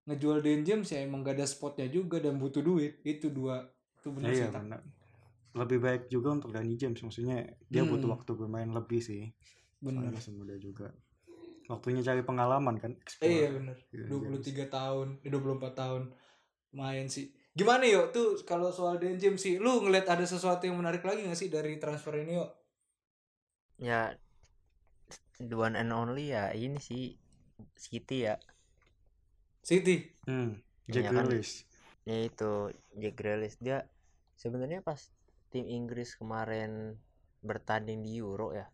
ngejual 0.06 0.42
Dan 0.42 0.66
James 0.66 0.90
ya 0.90 1.02
emang 1.02 1.23
gak 1.23 1.38
ada 1.38 1.47
spotnya 1.47 1.87
juga 1.87 2.18
dan 2.18 2.38
butuh 2.42 2.62
duit. 2.62 2.99
Itu 3.06 3.30
dua 3.30 3.62
itu 3.99 4.08
benar 4.14 4.30
iya 4.30 4.47
sih 4.47 4.54
Tak. 4.54 4.62
benar 4.62 4.82
lebih 5.58 5.78
baik 5.82 6.02
juga 6.06 6.38
untuk 6.38 6.54
Danny 6.54 6.78
James 6.78 7.02
maksudnya 7.02 7.42
dia 7.66 7.82
Hmm. 7.82 7.90
butuh 7.99 8.14
waktu 8.14 8.30
bermain 8.38 8.70
lebih 8.70 9.02
sih. 9.02 9.26
Bener. 9.82 10.11
Masih 10.14 10.35
muda 10.35 10.54
juga 10.54 10.90
waktunya 11.68 12.00
cari 12.00 12.25
pengalaman 12.25 12.76
kan 12.80 12.92
Eh, 13.20 13.28
iya 13.28 13.48
explore. 13.48 13.54
bener 13.56 13.76
Iya, 13.92 14.04
23 14.08 14.66
tahun 14.68 15.06
eh, 15.22 15.30
24 15.30 15.72
tahun 15.76 16.02
lumayan 16.72 17.08
sih 17.08 17.28
Gimana 17.52 17.82
yuk 17.84 18.14
tuh 18.14 18.38
kalau 18.46 18.70
soal 18.70 18.96
Dan 18.96 19.18
James 19.18 19.42
sih, 19.42 19.58
lu 19.58 19.82
ngeliat 19.82 20.06
ada 20.06 20.22
sesuatu 20.22 20.62
yang 20.62 20.78
menarik 20.78 21.02
lagi 21.02 21.26
gak 21.26 21.34
sih 21.34 21.50
dari 21.50 21.75
transfer 21.76 22.14
ini 22.14 22.38
yuk? 22.38 22.50
Ya 23.78 24.14
the 25.38 25.54
one 25.54 25.75
and 25.75 25.90
only 25.90 26.30
ya 26.30 26.50
ini 26.50 26.78
sih 26.78 27.18
City 27.75 28.26
ya. 28.26 28.38
City. 29.60 30.06
Hmm, 30.25 30.62
Jack 30.87 31.02
Iya 31.02 31.10
kan? 31.10 31.26
Grealish. 31.26 31.66
Ya 32.06 32.16
itu 32.22 32.52
Jack 32.94 33.14
Grealish 33.18 33.58
dia 33.58 33.90
sebenarnya 34.34 34.80
pas 34.80 35.10
tim 35.50 35.66
Inggris 35.66 36.14
kemarin 36.14 36.94
bertanding 37.42 38.06
di 38.06 38.22
Euro 38.22 38.54
ya. 38.54 38.70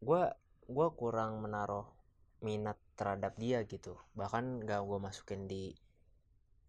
Gua 0.00 0.32
gua 0.64 0.88
kurang 0.96 1.44
menaruh 1.44 1.84
minat 2.46 2.78
terhadap 2.98 3.32
dia 3.42 3.58
gitu. 3.72 3.94
Bahkan 4.18 4.44
gak 4.68 4.80
gua 4.88 4.98
masukin 5.06 5.42
di 5.52 5.74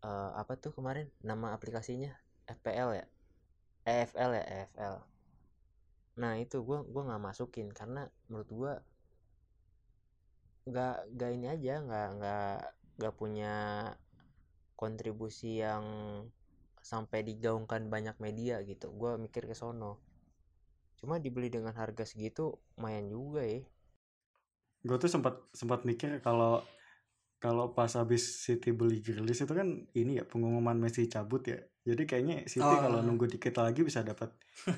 eh, 0.09 0.31
apa 0.41 0.53
tuh 0.63 0.71
kemarin 0.77 1.07
nama 1.29 1.47
aplikasinya 1.57 2.11
FPL 2.49 2.91
ya. 2.99 3.05
EFL 3.85 4.31
ya, 4.37 4.43
EFL. 4.45 4.95
Nah, 6.21 6.33
itu 6.43 6.57
gua 6.67 6.79
gua 6.93 7.01
nggak 7.07 7.23
masukin 7.27 7.67
karena 7.79 8.01
menurut 8.29 8.49
gua 8.59 8.73
nggak 10.69 10.95
nggak 11.17 11.31
ini 11.35 11.47
aja 11.55 11.73
nggak 11.85 12.07
nggak 12.17 12.55
nggak 12.97 13.13
punya 13.19 13.53
kontribusi 14.81 15.61
yang 15.61 15.85
sampai 16.81 17.21
digaungkan 17.21 17.87
banyak 17.93 18.17
media 18.25 18.55
gitu 18.65 18.89
gue 18.99 19.11
mikir 19.21 19.45
ke 19.49 19.53
sono 19.53 20.01
cuma 20.97 21.17
dibeli 21.21 21.49
dengan 21.53 21.73
harga 21.77 22.05
segitu 22.05 22.57
lumayan 22.77 23.05
juga 23.09 23.41
ya 23.45 23.61
Gue 24.81 24.97
tuh 24.97 25.07
sempat 25.07 25.37
sempat 25.51 25.83
mikir 25.83 26.17
kalau 26.19 26.61
kalau 27.37 27.73
pas 27.73 27.89
habis 27.91 28.21
City 28.39 28.69
beli 28.69 29.01
Grealish 29.01 29.41
itu 29.41 29.49
kan 29.51 29.65
ini 29.91 30.17
ya 30.17 30.25
pengumuman 30.25 30.75
Messi 30.75 31.05
cabut 31.05 31.41
ya. 31.43 31.57
Jadi 31.81 32.05
kayaknya 32.05 32.45
City 32.45 32.61
Oh. 32.63 32.77
kalau 32.79 33.01
nunggu 33.01 33.25
dikit 33.25 33.57
lagi 33.57 33.81
bisa 33.81 34.01
dapat 34.01 34.29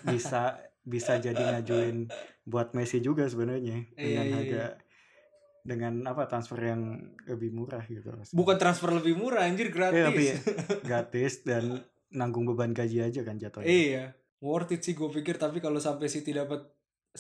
bisa 0.06 0.56
bisa 0.82 1.16
jadi 1.18 1.40
ngajuin 1.54 2.08
buat 2.44 2.72
Messi 2.72 3.00
juga 3.00 3.28
sebenarnya 3.28 3.84
Iya, 3.90 3.96
dengan 3.96 4.26
iya, 4.26 4.36
harga 4.36 4.64
dengan 5.64 5.94
apa 6.04 6.28
transfer 6.28 6.60
yang 6.60 6.84
lebih 7.24 7.52
murah 7.52 7.84
gitu. 7.86 8.12
Bukan 8.32 8.56
transfer 8.56 8.92
lebih 8.92 9.16
murah 9.16 9.48
anjir 9.48 9.72
gratis. 9.72 9.96
Iya, 9.96 10.06
tapi 10.06 10.24
gratis 10.88 11.34
dan 11.44 11.64
nanggung 12.12 12.44
beban 12.46 12.72
gaji 12.72 13.00
aja 13.02 13.24
kan 13.24 13.36
jatuhnya. 13.36 13.66
iya, 13.66 14.04
worth 14.38 14.70
it 14.70 14.84
sih 14.84 14.92
gue 14.92 15.08
pikir 15.10 15.36
tapi 15.36 15.60
kalau 15.60 15.80
sampai 15.80 16.08
City 16.08 16.32
dapat 16.32 16.68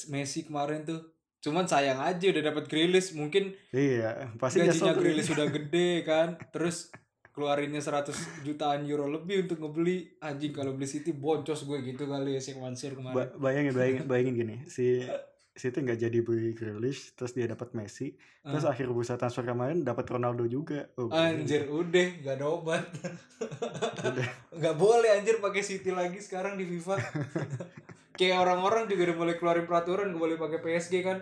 Messi 0.07 0.43
kemarin 0.43 0.83
tuh 0.83 1.12
cuman 1.43 1.67
sayang 1.67 1.99
aja 1.99 2.23
udah 2.25 2.43
dapat 2.45 2.65
Grealish 2.65 3.11
mungkin 3.11 3.51
Iya, 3.69 4.31
pasti 4.35 4.63
gajinya. 4.63 4.95
Grealish 4.95 5.27
sudah 5.27 5.45
gede 5.45 6.01
kan. 6.01 6.39
Terus 6.49 6.87
keluarinnya 7.29 7.77
100 7.77 8.15
jutaan 8.41 8.81
euro 8.83 9.05
lebih 9.05 9.43
untuk 9.43 9.59
ngebeli. 9.59 10.15
Anjing 10.19 10.49
kalau 10.49 10.71
beli 10.71 10.87
City 10.87 11.11
boncos 11.11 11.61
gue 11.61 11.83
gitu 11.83 12.05
kali 12.05 12.33
ya 12.33 12.41
si 12.41 12.55
Mansur 12.55 12.93
kemarin. 12.93 13.11
Ba- 13.13 13.33
bayangin 13.35 13.73
bayangin 13.73 14.03
bayangin 14.05 14.33
gini. 14.37 14.55
Si 14.65 15.03
City 15.51 15.81
nggak 15.81 15.99
jadi 15.99 16.17
beli 16.19 16.53
Grealish 16.53 17.11
terus 17.11 17.31
dia 17.31 17.45
dapat 17.45 17.73
Messi 17.73 18.15
terus 18.39 18.63
Ah. 18.63 18.71
akhir 18.71 18.87
bursa 18.87 19.15
transfer 19.15 19.43
kemarin 19.43 19.81
dapat 19.81 20.07
Ronaldo 20.07 20.47
juga. 20.47 20.87
Oh, 20.95 21.09
anjir 21.09 21.67
udah 21.67 22.07
gak 22.21 22.35
ada 22.35 22.45
obat. 22.47 22.83
Nggak 24.57 24.75
boleh 24.75 25.09
anjir 25.11 25.37
pakai 25.37 25.61
City 25.61 25.89
lagi 25.89 26.17
sekarang 26.17 26.55
di 26.55 26.65
FIFA 26.65 26.95
kayak 28.13 28.37
orang-orang 28.39 28.85
juga 28.85 29.09
udah 29.09 29.17
mulai 29.17 29.35
keluarin 29.35 29.65
peraturan 29.65 30.09
gak 30.09 30.19
boleh 30.19 30.37
pakai 30.37 30.59
PSG 30.59 30.93
kan. 31.01 31.17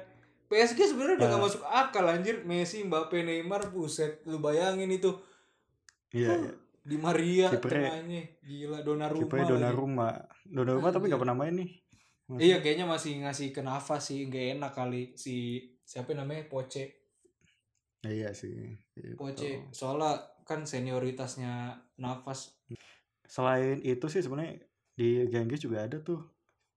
PSG 0.45 0.79
sebenarnya 0.85 1.15
udah 1.17 1.27
gak 1.29 1.39
Ah. 1.39 1.45
masuk 1.45 1.63
akal 1.63 2.05
anjir. 2.05 2.43
Messi 2.43 2.83
Mbappe 2.83 3.17
Neymar 3.19 3.71
buset. 3.71 4.19
Lu 4.25 4.37
bayangin 4.37 4.91
itu. 4.91 5.11
Iya 6.11 6.35
iya. 6.35 6.51
Di 6.81 6.97
Maria 6.97 7.47
tengahnya. 7.49 8.21
Gila 8.41 8.81
Donnarumma 8.81 9.21
kipernya. 9.23 9.47
Donnarumma. 9.47 10.09
Donnarumma 10.43 10.89
tapi 10.89 11.07
Anjir. 11.07 11.19
pernah 11.19 11.37
main 11.37 11.55
nih. 11.55 11.69
Masih- 12.27 12.43
Iya 12.43 12.57
kayaknya 12.59 12.85
masih 12.85 13.11
ngasih 13.21 13.47
ke 13.49 13.61
nafas 13.61 14.01
sih. 14.05 14.25
Nggak 14.25 14.45
enak 14.55 14.71
kali 14.71 15.01
si 15.15 15.35
siapa 15.83 16.11
namanya? 16.11 16.47
Poce 16.47 16.83
iya 18.01 18.31
sih 18.31 18.75
gitu. 18.91 19.13
Poce 19.15 19.69
soalnya 19.69 20.17
kan 20.41 20.65
senioritasnya 20.65 21.69
nafas. 21.95 22.55
Selain 23.23 23.79
itu 23.79 24.03
sih 24.07 24.19
sebenarnya 24.19 24.59
di 24.91 25.21
Inggris 25.23 25.61
juga 25.61 25.85
ada 25.85 26.01
tuh 26.01 26.19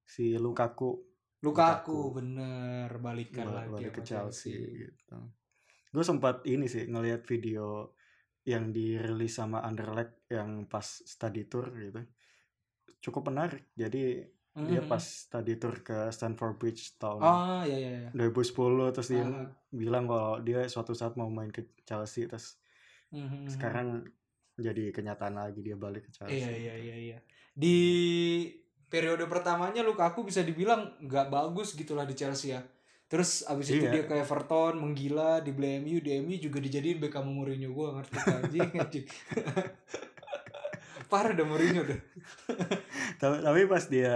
si 0.04 0.36
Lukaku. 0.36 1.00
Lukaku, 1.40 1.92
Lukaku. 1.92 1.98
bener 2.16 2.88
balikan 2.98 3.44
balik, 3.44 3.56
lagi 3.56 3.72
balik 3.72 3.92
ke 3.92 4.00
sama 4.00 4.08
Chelsea. 4.08 4.56
Gitu. 4.80 5.16
Gue 5.90 6.04
sempat 6.04 6.40
ini 6.44 6.64
sih 6.64 6.84
ngelihat 6.84 7.24
video 7.24 7.92
yang 8.44 8.70
dirilis 8.70 9.34
sama 9.34 9.60
Anderlecht 9.60 10.24
yang 10.28 10.64
pas 10.64 10.84
study 10.84 11.44
tour 11.44 11.68
gitu. 11.70 12.00
Cukup 13.00 13.28
menarik. 13.28 13.72
Jadi 13.74 14.24
dia 14.54 14.80
Mhm. 14.80 14.86
pas 14.86 15.02
study 15.02 15.58
tour 15.58 15.82
ke 15.82 16.08
Stamford 16.08 16.54
Bridge 16.54 16.94
tahun 16.94 17.18
ah 17.20 17.66
ya 17.66 17.74
ya 17.74 17.90
ya 18.06 18.10
2010 18.14 18.94
terus 18.94 19.10
dia 19.10 19.26
Ah. 19.26 19.50
bilang 19.68 20.06
kalau 20.06 20.38
dia 20.38 20.62
suatu 20.64 20.94
saat 20.94 21.18
mau 21.18 21.26
main 21.26 21.50
ke 21.50 21.74
Chelsea 21.82 22.30
terus 22.30 22.54
Mhm. 23.10 23.50
sekarang 23.50 24.06
jadi 24.54 24.94
kenyataan 24.94 25.34
lagi 25.34 25.58
dia 25.58 25.74
balik 25.74 26.06
ke 26.06 26.10
Chelsea 26.14 26.38
iya 26.38 26.54
iya 26.54 26.74
iya 26.78 26.96
iya. 26.96 27.18
Di 27.50 27.76
periode 28.86 29.24
pertamanya 29.24 29.80
Lukaku 29.80 30.22
bisa 30.22 30.40
dibilang 30.40 30.96
nggak 30.98 31.28
bagus 31.28 31.72
gitulah 31.72 32.02
di 32.02 32.12
Chelsea 32.12 32.50
ya. 32.50 32.60
Terus 33.04 33.44
abis 33.44 33.68
itu 33.70 33.84
Iya. 33.84 33.92
dia 33.92 34.04
ke 34.04 34.14
Everton 34.16 34.76
menggila 34.76 35.38
di 35.38 35.52
MU 35.52 35.98
di 35.98 36.10
MU 36.16 36.34
juga 36.36 36.58
dijadiin 36.58 36.98
Beckham 36.98 37.26
Mourinho. 37.26 37.70
Gue 37.70 37.88
ngerti 37.92 38.16
anjing 38.18 38.70
anjing. 38.80 39.06
Parah 41.04 41.30
dah 41.30 41.44
Mourinho 41.44 41.84
dah 41.84 42.00
tapi, 43.16 43.36
tapi 43.40 43.60
pas 43.66 43.84
dia 43.84 44.14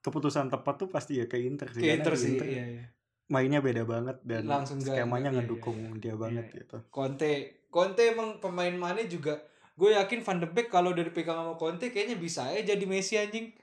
keputusan 0.00 0.50
tepat 0.50 0.74
tuh 0.76 0.88
pasti 0.88 1.16
ya 1.16 1.24
ke 1.24 1.38
Inter 1.38 1.70
sih 1.70 1.80
ke 1.80 1.88
Inter 1.90 2.14
sih 2.14 2.36
Inter 2.36 2.48
iya 2.50 2.64
iya. 2.68 2.84
mainnya 3.26 3.58
beda 3.58 3.82
banget 3.84 4.20
dan 4.20 4.44
Langsung 4.44 4.76
skemanya 4.76 5.30
nggak- 5.30 5.32
iya, 5.32 5.40
ngedukung 5.40 5.78
dia 5.96 6.14
banget 6.14 6.44
Iya. 6.44 6.56
gitu. 6.58 6.76
Conte 6.90 7.32
Conte 7.66 8.02
emang 8.04 8.36
pemain 8.38 8.74
mana 8.74 9.00
juga 9.04 9.40
gue 9.72 9.90
yakin 9.90 10.20
Van 10.20 10.38
de 10.38 10.46
Beek 10.46 10.68
kalau 10.68 10.92
udah 10.92 11.02
dipegang 11.02 11.34
sama 11.36 11.54
Conte 11.56 11.88
kayaknya 11.88 12.14
bisa 12.14 12.44
ya 12.46 12.60
jadi 12.66 12.84
Messi 12.84 13.16
anjing 13.16 13.54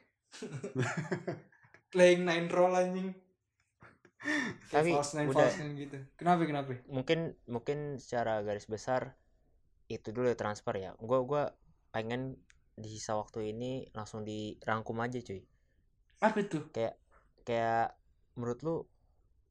playing 1.92 2.24
nine 2.24 2.48
role 2.48 2.76
anjing. 2.76 3.12
Tapi 4.70 4.94
false 4.94 5.18
nine 5.18 5.28
udah- 5.30 5.50
false 5.50 5.58
nine 5.60 5.74
gitu. 5.76 5.98
Kenapa 6.16 6.46
kenapa? 6.46 6.72
Mungkin 6.88 7.34
mungkin 7.50 7.98
secara 7.98 8.40
garis 8.42 8.70
besar 8.70 9.18
itu 9.90 10.14
dulu 10.14 10.30
ya 10.30 10.38
transfer 10.38 10.78
ya. 10.78 10.94
Gue 10.96 11.20
gua 11.26 11.52
pengen 11.90 12.38
di 12.72 12.88
sisa 12.88 13.18
waktu 13.18 13.52
ini 13.52 13.90
langsung 13.92 14.24
dirangkum 14.24 14.96
aja 15.02 15.20
cuy. 15.20 15.42
Apa 16.22 16.38
itu? 16.40 16.64
Kayak 17.44 17.98
menurut 18.38 18.60
lu 18.62 18.76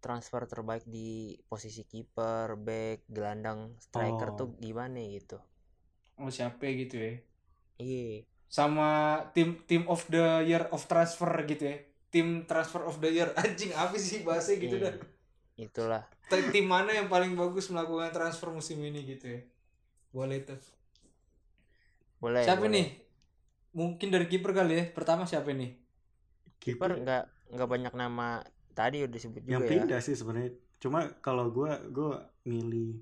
transfer 0.01 0.49
terbaik 0.49 0.89
di 0.89 1.37
posisi 1.45 1.85
kiper, 1.85 2.57
back, 2.57 3.05
gelandang, 3.05 3.77
striker 3.77 4.33
Oh. 4.33 4.37
tuh 4.37 4.49
gimana 4.57 4.97
gitu? 5.05 5.37
oh 6.17 6.29
siapa 6.29 6.69
gitu 6.69 7.01
ya? 7.01 7.17
Iya, 7.77 8.29
sama 8.50 9.23
tim 9.30 9.62
tim 9.64 9.87
of 9.87 10.02
the 10.11 10.42
year 10.42 10.66
of 10.75 10.83
transfer 10.90 11.30
gitu 11.47 11.71
ya 11.71 11.76
tim 12.11 12.42
transfer 12.50 12.83
of 12.83 12.99
the 12.99 13.07
year 13.07 13.30
anjing 13.40 13.71
apa 13.73 13.95
sih 13.95 14.26
bahasa 14.26 14.59
gitu 14.59 14.76
iya. 14.76 14.90
dah 14.90 14.97
Itulah. 15.61 16.09
Tim 16.33 16.64
mana 16.64 16.88
yang 16.88 17.12
paling 17.12 17.37
bagus 17.37 17.69
melakukan 17.69 18.09
transfer 18.16 18.49
musim 18.49 18.80
ini 18.80 19.04
gitu 19.04 19.28
ya 19.28 19.40
boleh 20.11 20.42
tuh 20.42 20.59
Boleh. 22.19 22.42
siapa 22.42 22.66
boleh. 22.66 22.75
nih 22.75 22.87
mungkin 23.76 24.09
dari 24.11 24.26
kiper 24.26 24.50
kali 24.50 24.75
ya 24.75 24.85
pertama 24.90 25.23
siapa 25.26 25.54
nih 25.54 25.78
Kiper 26.61 27.00
nggak 27.00 27.25
nggak 27.57 27.69
banyak 27.71 27.95
nama 27.97 28.45
tadi 28.76 29.07
udah 29.07 29.14
disebut 29.14 29.40
juga 29.47 29.52
yang 29.57 29.64
ya. 29.64 29.71
pindah 29.71 30.00
sih 30.02 30.12
sebenarnya 30.19 30.52
cuma 30.83 31.09
kalau 31.25 31.49
gua 31.49 31.80
gua 31.88 32.28
milih 32.45 33.00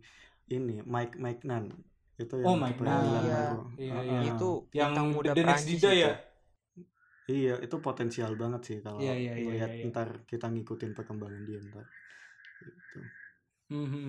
ini 0.52 0.84
Mike 0.86 1.18
Mike 1.18 1.42
Nan 1.42 1.72
itu 2.18 2.34
yang 2.34 2.44
Oh, 2.44 2.56
Mike 2.56 2.74
kiper 2.74 2.84
Nan. 2.84 2.98
Milan 2.98 3.22
Iya. 3.22 3.38
baru. 3.38 3.62
Iya, 3.78 3.94
iya. 4.02 4.18
Itu 4.26 4.48
yang 4.70 4.90
bintang 4.90 5.08
muda 5.08 5.30
The 5.30 5.34
Next 5.36 5.46
Prancis 5.48 5.68
Dida 5.70 5.90
itu. 5.90 6.00
ya 6.00 6.12
iya 7.28 7.54
itu 7.58 7.76
potensial 7.78 8.32
banget 8.34 8.62
sih 8.64 8.78
kalau 8.80 8.98
Iya, 8.98 9.12
iya, 9.14 9.32
iya, 9.36 9.50
lihat 9.52 9.70
iya, 9.70 9.78
iya. 9.78 9.88
ntar 9.88 10.08
kita 10.24 10.48
ngikutin 10.48 10.92
perkembangan 10.92 11.42
dia 11.44 11.60
ntar 11.62 11.84
gitu. 12.58 12.98
Mhm. 13.70 14.08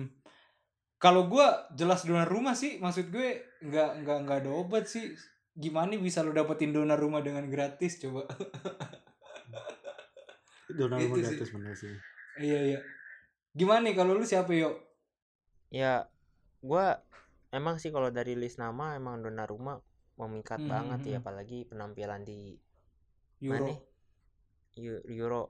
Kalau 0.96 1.24
gua 1.26 1.46
jelas 1.70 2.02
donor 2.02 2.24
rumah 2.26 2.52
sih, 2.52 2.76
maksud 2.76 3.08
gue 3.08 3.28
nggak 3.62 3.90
nggak 4.00 4.18
nggak 4.20 4.38
ada 4.38 4.50
obat 4.50 4.84
sih. 4.84 5.12
Gimana 5.50 5.96
bisa 5.96 6.20
lo 6.20 6.30
dapetin 6.30 6.72
donor 6.72 6.96
rumah 6.96 7.20
dengan 7.20 7.44
gratis 7.46 7.96
coba? 7.98 8.24
Donnarumma 10.70 11.02
Itu 11.10 11.20
sih. 11.20 11.36
gratis 11.36 11.50
bener 11.50 11.74
sih 11.74 11.92
iya 12.38 12.60
iya. 12.64 12.78
Gimana 13.50 13.82
nih 13.82 13.94
kalau 13.94 14.14
lu 14.14 14.22
siapa 14.22 14.54
yuk? 14.54 14.78
Ya, 15.68 16.06
gua 16.60 17.02
emang 17.58 17.76
sih 17.82 17.90
kalau 17.94 18.10
dari 18.18 18.34
list 18.42 18.58
nama 18.64 18.86
emang 19.00 19.16
Donnarumma 19.24 19.74
memikat 20.20 20.60
Hmm, 20.60 20.68
banget 20.72 21.00
hmm, 21.00 21.04
ya 21.12 21.16
hmm. 21.16 21.22
apalagi 21.22 21.58
penampilan 21.70 22.22
di 22.30 22.40
Euro. 23.40 23.66
mana? 23.66 23.74
Eu- 24.76 25.04
Euro. 25.18 25.42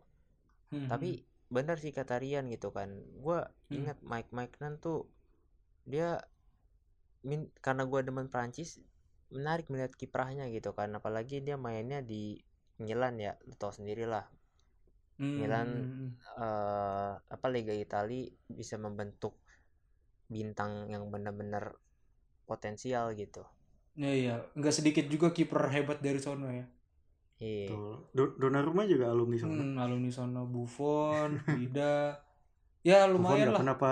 Mhm. 0.72 0.90
Tapi 0.90 1.10
benar 1.56 1.76
sih 1.84 1.92
kata 1.98 2.16
Rian 2.22 2.46
gitu 2.54 2.68
kan. 2.76 2.90
Gua 3.24 3.38
Hmm. 3.70 3.76
ingat 3.78 3.98
Mike 4.10 4.30
Mike 4.36 4.56
Nan 4.62 4.74
tuh 4.84 4.98
dia 5.92 6.08
min 7.28 7.40
karena 7.64 7.82
gua 7.90 8.00
demen 8.06 8.28
Prancis 8.34 8.70
menarik 9.36 9.66
melihat 9.72 9.92
kiprahnya 10.00 10.44
gitu 10.56 10.70
kan 10.78 10.90
apalagi 10.98 11.36
dia 11.46 11.56
mainnya 11.64 12.00
di 12.10 12.22
Milan 12.84 13.14
ya 13.26 13.32
lu 13.46 13.54
tahu 13.60 13.72
sendiri 13.78 14.04
lah 14.12 14.24
Milan 15.38 15.68
Hmm. 15.68 16.14
eh 16.40 17.12
apa 17.34 17.46
Liga 17.54 17.74
Italia 17.86 18.30
bisa 18.58 18.76
membentuk 18.84 19.34
bintang 20.34 20.72
yang 20.92 21.04
benar-benar 21.14 21.64
potensial 22.50 23.04
gitu 23.22 23.42
Ya 24.02 24.10
iya, 24.20 24.34
nggak 24.58 24.74
sedikit 24.78 25.04
juga 25.12 25.28
kiper 25.36 25.62
hebat 25.74 25.98
dari 26.06 26.18
sono 26.26 26.46
ya. 26.58 26.64
iya 27.40 27.66
Tuh. 27.68 27.94
Do- 28.16 28.34
Donnarumma 28.40 28.82
juga 28.92 29.04
alumni 29.12 29.36
sana. 29.40 29.54
Hmm, 29.54 29.74
alumni 29.82 30.10
sono 30.12 30.40
Buffon, 30.54 31.30
Vida. 31.56 31.92
Ya 32.88 32.98
Buffon 33.04 33.12
lumayan 33.16 33.48
nggak 33.48 33.54
lah. 33.54 33.60
kenapa? 33.62 33.90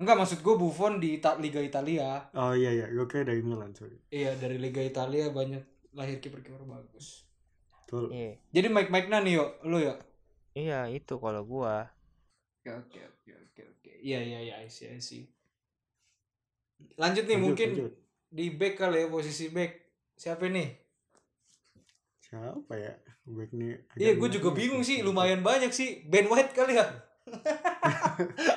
Enggak 0.00 0.16
maksud 0.20 0.38
gue 0.46 0.54
Buffon 0.62 0.92
di 1.02 1.08
Ita- 1.18 1.38
Liga 1.42 1.60
Italia. 1.62 2.08
Oh 2.34 2.52
iya 2.54 2.70
iya, 2.76 2.86
gue 2.96 3.06
kayak 3.10 3.26
dari 3.30 3.42
Milan 3.42 3.72
sorry. 3.74 3.98
Iya 4.18 4.30
dari 4.42 4.56
Liga 4.64 4.82
Italia 4.90 5.24
banyak 5.38 5.62
lahir 5.98 6.16
kiper-kiper 6.22 6.62
bagus. 6.64 7.06
Betul. 7.84 8.04
iya 8.12 8.32
Jadi 8.54 8.68
Mike 8.74 8.90
Mike 8.92 9.08
nih 9.08 9.32
yo, 9.38 9.44
lo 9.70 9.78
ya. 9.80 9.94
iya 10.62 10.80
itu 10.98 11.14
kalau 11.24 11.42
gua 11.52 11.74
Oke 12.60 12.70
oke 12.80 13.00
oke 13.10 13.30
oke 13.44 13.62
oke. 13.72 13.90
Iya 14.06 14.18
iya 14.28 14.38
iya, 14.46 14.54
I 14.64 14.68
see 14.70 14.86
I 14.96 15.00
see. 15.08 15.22
Lanjut 16.94 17.24
nih 17.24 17.34
Lanjut, 17.34 17.44
mungkin 17.44 17.68
lanjut. 17.72 17.92
di 18.28 18.46
back 18.50 18.74
kali 18.76 18.98
ya 18.98 19.06
posisi 19.06 19.48
back. 19.48 19.72
Siapa 20.14 20.46
nih? 20.46 20.68
Siapa 22.20 22.72
ya? 22.74 22.94
Back 23.24 23.50
nih. 23.52 23.74
Iya, 23.94 24.12
gue 24.14 24.28
juga 24.30 24.50
bingung 24.50 24.80
sih. 24.80 24.98
sih. 24.98 25.04
Lumayan 25.04 25.40
banyak 25.40 25.70
sih. 25.70 26.02
Ben 26.04 26.26
White 26.26 26.52
kali 26.52 26.74
ya. 26.74 26.86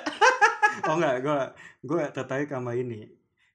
Oh 0.82 0.98
enggak, 0.98 1.22
gue 1.22 1.38
gue 1.86 2.02
tertarik 2.10 2.50
sama 2.50 2.74
ini. 2.74 3.06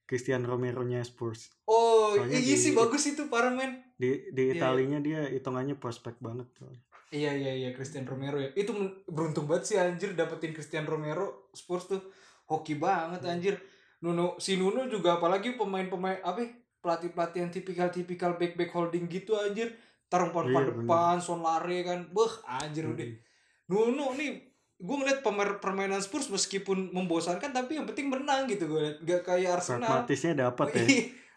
Christian 0.06 0.46
Romero-nya 0.46 1.02
Spurs. 1.02 1.50
Oh, 1.66 2.14
Soalnya 2.14 2.38
iya 2.38 2.54
di- 2.54 2.60
sih 2.60 2.70
bagus 2.70 3.02
itu 3.04 3.26
parah 3.26 3.50
men. 3.50 3.82
Di 3.96 4.30
di 4.30 4.42
Iya, 4.46 4.62
Italinya 4.62 4.98
dia 5.00 5.26
hitungannya 5.26 5.74
prospek 5.74 6.20
banget. 6.20 6.46
tuh. 6.54 6.70
Iya 7.10 7.34
iya 7.34 7.52
iya 7.56 7.70
Christian 7.72 8.06
Romero 8.06 8.38
ya. 8.38 8.54
Itu 8.54 8.70
beruntung 9.04 9.50
banget 9.50 9.64
sih 9.64 9.76
anjir 9.76 10.14
dapetin 10.14 10.54
Christian 10.54 10.86
Romero 10.86 11.50
Spurs 11.50 11.90
tuh 11.90 11.98
hoki 12.46 12.78
banget 12.78 13.26
anjir. 13.26 13.58
Nuno 13.98 14.36
si 14.36 14.56
Nuno 14.56 14.84
juga 14.86 15.16
apalagi 15.16 15.54
pemain-pemain 15.54 16.20
apa 16.20 16.38
ya, 16.38 16.48
pelatih-pelatih 16.78 17.38
yang 17.40 17.50
tipikal-tipikal 17.50 18.36
back-back 18.36 18.70
holding 18.70 19.06
gitu 19.06 19.34
anjir. 19.34 19.72
Taruh 20.06 20.30
umpan 20.30 20.46
Iya, 20.46 20.70
depan, 20.70 21.16
son 21.18 21.40
lare 21.40 21.82
kan. 21.82 22.06
Beh, 22.08 22.32
anjir 22.44 22.86
udah. 22.86 23.02
Hmm. 23.02 23.18
Nuno 23.66 24.14
nih 24.14 24.30
gue 24.76 24.92
ngeliat 24.94 25.24
pemer- 25.24 25.58
permainan 25.58 25.98
Spurs 25.98 26.28
meskipun 26.28 26.92
membosankan 26.92 27.50
tapi 27.50 27.74
yang 27.74 27.88
penting 27.88 28.06
menang 28.06 28.46
gitu 28.46 28.68
gue 28.68 28.80
liat. 28.80 28.96
Gak 29.02 29.22
kayak 29.24 29.58
Arsenal. 29.58 29.82
Pragmatisnya 29.82 30.32
dapat 30.38 30.66
ya. 30.72 30.84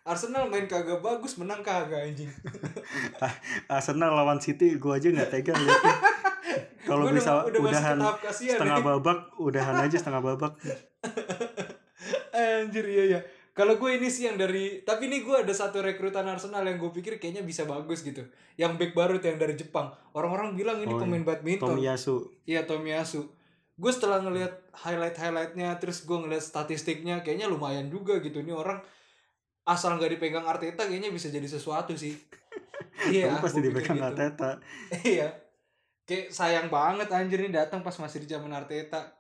Arsenal 0.02 0.46
main 0.48 0.66
kagak 0.66 1.00
bagus 1.00 1.38
menang 1.38 1.62
kagak 1.62 2.02
anjing. 2.04 2.30
Arsenal 3.68 4.14
lawan 4.14 4.38
City 4.38 4.76
gue 4.76 4.92
aja 4.92 5.08
nggak 5.08 5.30
tega 5.32 5.54
liatnya. 5.54 5.96
Kalau 6.90 7.06
udah- 7.06 7.16
bisa 7.16 7.32
udah 7.46 7.62
udahan 7.62 7.98
setengah 8.30 8.78
nih. 8.78 8.86
babak, 8.86 9.18
udahan 9.38 9.76
aja 9.78 9.98
setengah 9.98 10.22
babak. 10.22 10.54
Anjir 12.40 12.86
iya 12.88 13.06
ya. 13.06 13.20
Kalau 13.52 13.76
gue 13.76 13.92
ini 14.00 14.08
sih 14.08 14.24
yang 14.24 14.40
dari 14.40 14.88
tapi 14.88 15.12
ini 15.12 15.20
gue 15.20 15.36
ada 15.36 15.52
satu 15.52 15.84
rekrutan 15.84 16.24
Arsenal 16.24 16.64
yang 16.64 16.80
gue 16.80 16.96
pikir 16.96 17.20
kayaknya 17.20 17.44
bisa 17.44 17.68
bagus 17.68 18.08
gitu. 18.08 18.24
Yang 18.56 18.80
back 18.80 18.92
baru 18.96 19.20
tuh 19.20 19.36
yang 19.36 19.40
dari 19.42 19.60
Jepang. 19.60 19.92
Orang-orang 20.16 20.56
bilang 20.56 20.80
ini 20.80 20.96
Oh, 20.96 21.00
pemain 21.02 21.28
badminton. 21.28 21.76
Tomiyasu. 21.76 22.32
Iya 22.48 22.64
Tomiyasu. 22.64 23.28
Gue 23.80 23.92
setelah 23.92 24.24
ngelihat 24.24 24.64
highlight 24.76 25.16
highlightnya, 25.16 25.76
terus 25.80 26.04
gue 26.04 26.16
ngeliat 26.16 26.44
statistiknya, 26.44 27.24
kayaknya 27.24 27.48
lumayan 27.48 27.88
juga 27.88 28.20
gitu. 28.20 28.44
Ini 28.44 28.52
orang 28.52 28.80
asal 29.68 29.96
nggak 30.00 30.20
dipegang 30.20 30.48
Arteta 30.48 30.88
kayaknya 30.88 31.12
bisa 31.12 31.28
jadi 31.28 31.46
sesuatu 31.46 31.96
sih. 32.00 32.16
Iya. 33.00 33.32
Tapi 33.32 33.44
pasti 33.48 33.60
dipegang 33.64 33.96
gitu. 33.96 34.08
Arteta. 34.12 34.60
Iya. 35.08 35.32
Kayak 36.04 36.36
sayang 36.36 36.68
banget 36.68 37.08
anjir 37.16 37.40
nih 37.40 37.54
datang 37.56 37.80
pas 37.80 37.96
masih 37.96 38.24
di 38.24 38.28
zaman 38.28 38.52
Arteta. 38.52 39.19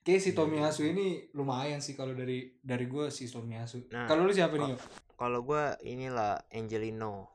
Kayak 0.00 0.20
si 0.24 0.30
Iya, 0.32 0.38
Tomiyasu 0.40 0.82
ini 0.88 1.28
lumayan 1.36 1.80
sih 1.84 1.92
kalau 1.92 2.16
dari 2.16 2.56
dari 2.64 2.88
gue 2.88 3.12
si 3.12 3.28
Tomiyasu. 3.28 3.92
Nah, 3.92 4.08
kalau 4.08 4.24
lu 4.24 4.32
siapa 4.32 4.56
nih? 4.56 4.76
Kalau 5.20 5.44
gua 5.44 5.76
inilah 5.84 6.40
Angelino 6.48 7.28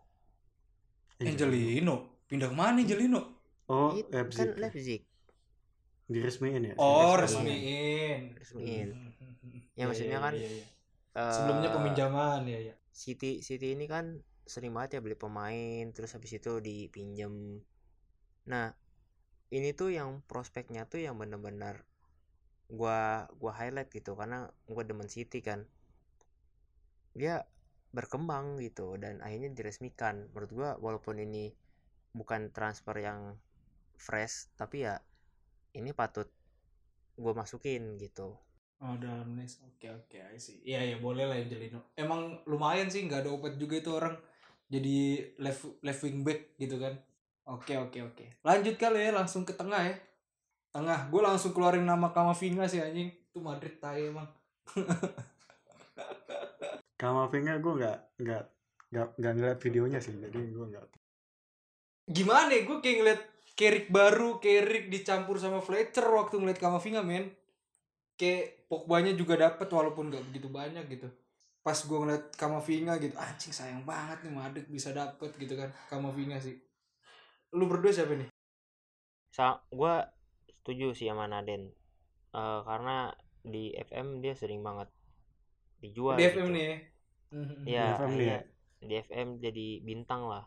Angelino. 1.21 2.25
Pindah 2.25 2.49
ke 2.49 2.55
mana 2.57 2.81
Angelino? 2.81 3.21
Oh, 3.69 3.93
It- 3.93 4.09
Leipzig. 4.09 4.41
kan 4.41 4.49
Leipzig 4.57 5.01
Diresmiin 6.05 6.61
ya? 6.69 6.73
Oh, 6.77 7.17
resmiin. 7.17 8.37
Resmiin. 8.37 8.89
Hmm. 8.93 9.57
Ya, 9.73 9.89
maksudnya 9.89 10.21
kan, 10.21 10.33
iya, 10.37 10.49
iya. 10.61 10.65
Eh, 11.17 11.33
sebelumnya 11.33 11.69
peminjaman 11.73 12.45
ya 12.45 12.59
ya. 12.69 12.75
City 12.93 13.41
City 13.41 13.73
ini 13.73 13.89
kan 13.89 14.21
sering 14.45 14.71
banget 14.77 14.97
ya 14.97 15.01
beli 15.01 15.17
pemain 15.17 15.89
terus 15.89 16.13
habis 16.13 16.37
itu 16.37 16.61
dipinjem 16.61 17.59
nah 18.45 18.77
ini 19.49 19.73
tuh 19.73 19.89
yang 19.89 20.21
prospeknya 20.29 20.85
tuh 20.85 21.01
yang 21.01 21.17
bener-bener 21.17 21.81
gua 22.69 23.29
gua 23.37 23.51
highlight 23.53 23.91
gitu 23.93 24.17
karena 24.17 24.49
gua 24.65 24.83
demen 24.83 25.09
City 25.09 25.39
kan 25.41 25.65
dia 27.15 27.47
berkembang 27.95 28.59
gitu 28.59 28.99
dan 28.99 29.23
akhirnya 29.23 29.53
diresmikan 29.55 30.27
menurut 30.35 30.51
gua 30.51 30.69
walaupun 30.81 31.21
ini 31.21 31.55
bukan 32.11 32.51
transfer 32.51 32.95
yang 32.99 33.39
fresh 33.95 34.51
tapi 34.59 34.83
ya 34.83 34.99
ini 35.75 35.95
patut 35.95 36.27
gua 37.15 37.31
masukin 37.31 37.95
gitu 37.95 38.35
Oh 38.83 38.95
dalam 38.99 39.39
list. 39.39 39.63
Oke 39.63 39.87
oke 39.87 40.19
I 40.19 40.35
see. 40.35 40.59
Iya 40.67 40.83
iya 40.83 40.97
boleh 40.99 41.23
lah 41.23 41.39
Angelino. 41.39 41.95
Emang 41.95 42.43
lumayan 42.43 42.91
sih 42.91 43.07
nggak 43.07 43.23
ada 43.23 43.31
obat 43.31 43.55
juga 43.55 43.79
itu 43.79 43.91
orang 43.95 44.19
jadi 44.67 45.31
left 45.39 45.79
left 45.79 46.01
wing 46.03 46.27
back 46.27 46.59
gitu 46.59 46.75
kan. 46.75 46.93
Oke 47.47 47.79
oke 47.79 47.99
oke. 48.03 48.25
Lanjut 48.43 48.75
kali 48.75 48.99
ya 49.07 49.15
langsung 49.15 49.47
ke 49.47 49.55
tengah 49.55 49.79
ya. 49.79 49.95
Tengah. 50.75 51.07
Gue 51.07 51.23
langsung 51.23 51.55
keluarin 51.55 51.87
nama 51.87 52.11
Kamavinga 52.11 52.67
sih 52.67 52.83
anjing. 52.83 53.07
Itu 53.07 53.39
Madrid 53.39 53.79
tai 53.79 54.11
emang. 54.11 54.27
Kamavinga 56.99 57.63
gue 57.63 57.73
nggak 57.79 57.97
nggak 58.19 58.43
nggak 58.91 59.07
nggak 59.15 59.33
ngeliat 59.39 59.59
videonya 59.63 59.99
sih, 60.03 60.19
jadi 60.19 60.35
gue 60.35 60.65
nggak. 60.67 60.83
Gimana 62.11 62.51
ya 62.51 62.61
gue 62.67 62.77
kayak 62.83 62.97
ngeliat 62.99 63.21
Kerik 63.55 63.87
baru, 63.87 64.43
Kerik 64.43 64.91
dicampur 64.91 65.39
sama 65.39 65.63
Fletcher 65.63 66.03
waktu 66.11 66.43
ngeliat 66.43 66.59
Kamavinga 66.59 67.07
men. 67.07 67.31
Kayak 68.19 68.67
Pogba-nya 68.67 69.15
juga 69.15 69.39
dapet 69.39 69.71
walaupun 69.71 70.11
gak 70.11 70.27
begitu 70.27 70.51
banyak 70.51 70.83
gitu. 70.91 71.07
Pas 71.63 71.75
gue 71.75 71.97
ngeliat 71.99 72.35
Kamavinga 72.35 72.99
gitu, 72.99 73.15
anjing 73.15 73.55
sayang 73.55 73.87
banget 73.87 74.27
nih 74.27 74.33
Madrid 74.35 74.67
bisa 74.67 74.91
dapet 74.91 75.31
gitu 75.39 75.55
kan. 75.55 75.71
Kamavinga 75.87 76.35
sih. 76.43 76.59
Lu 77.55 77.71
berdua 77.71 77.95
siapa 77.95 78.15
nih? 78.15 78.35
sa 79.35 79.59
gua 79.67 80.07
setuju 80.65 80.91
sih 80.91 81.05
sama 81.05 81.25
Naden 81.25 81.69
Eh, 82.31 82.59
karena 82.61 83.13
di 83.39 83.71
FM 83.71 84.19
dia 84.19 84.33
sering 84.33 84.59
banget 84.59 84.89
dijual 85.77 86.17
Di 86.17 86.25
FM 86.25 86.49
gitu. 86.49 86.55
nih 86.55 86.65
ya. 86.65 86.75
Ya 87.63 87.85
Di 87.85 87.93
FM 87.95 88.11
dia. 88.11 88.25
iya. 88.25 88.39
di 88.81 88.93
FM 88.97 89.27
jadi 89.39 89.67
bintang 89.79 90.25
lah 90.25 90.43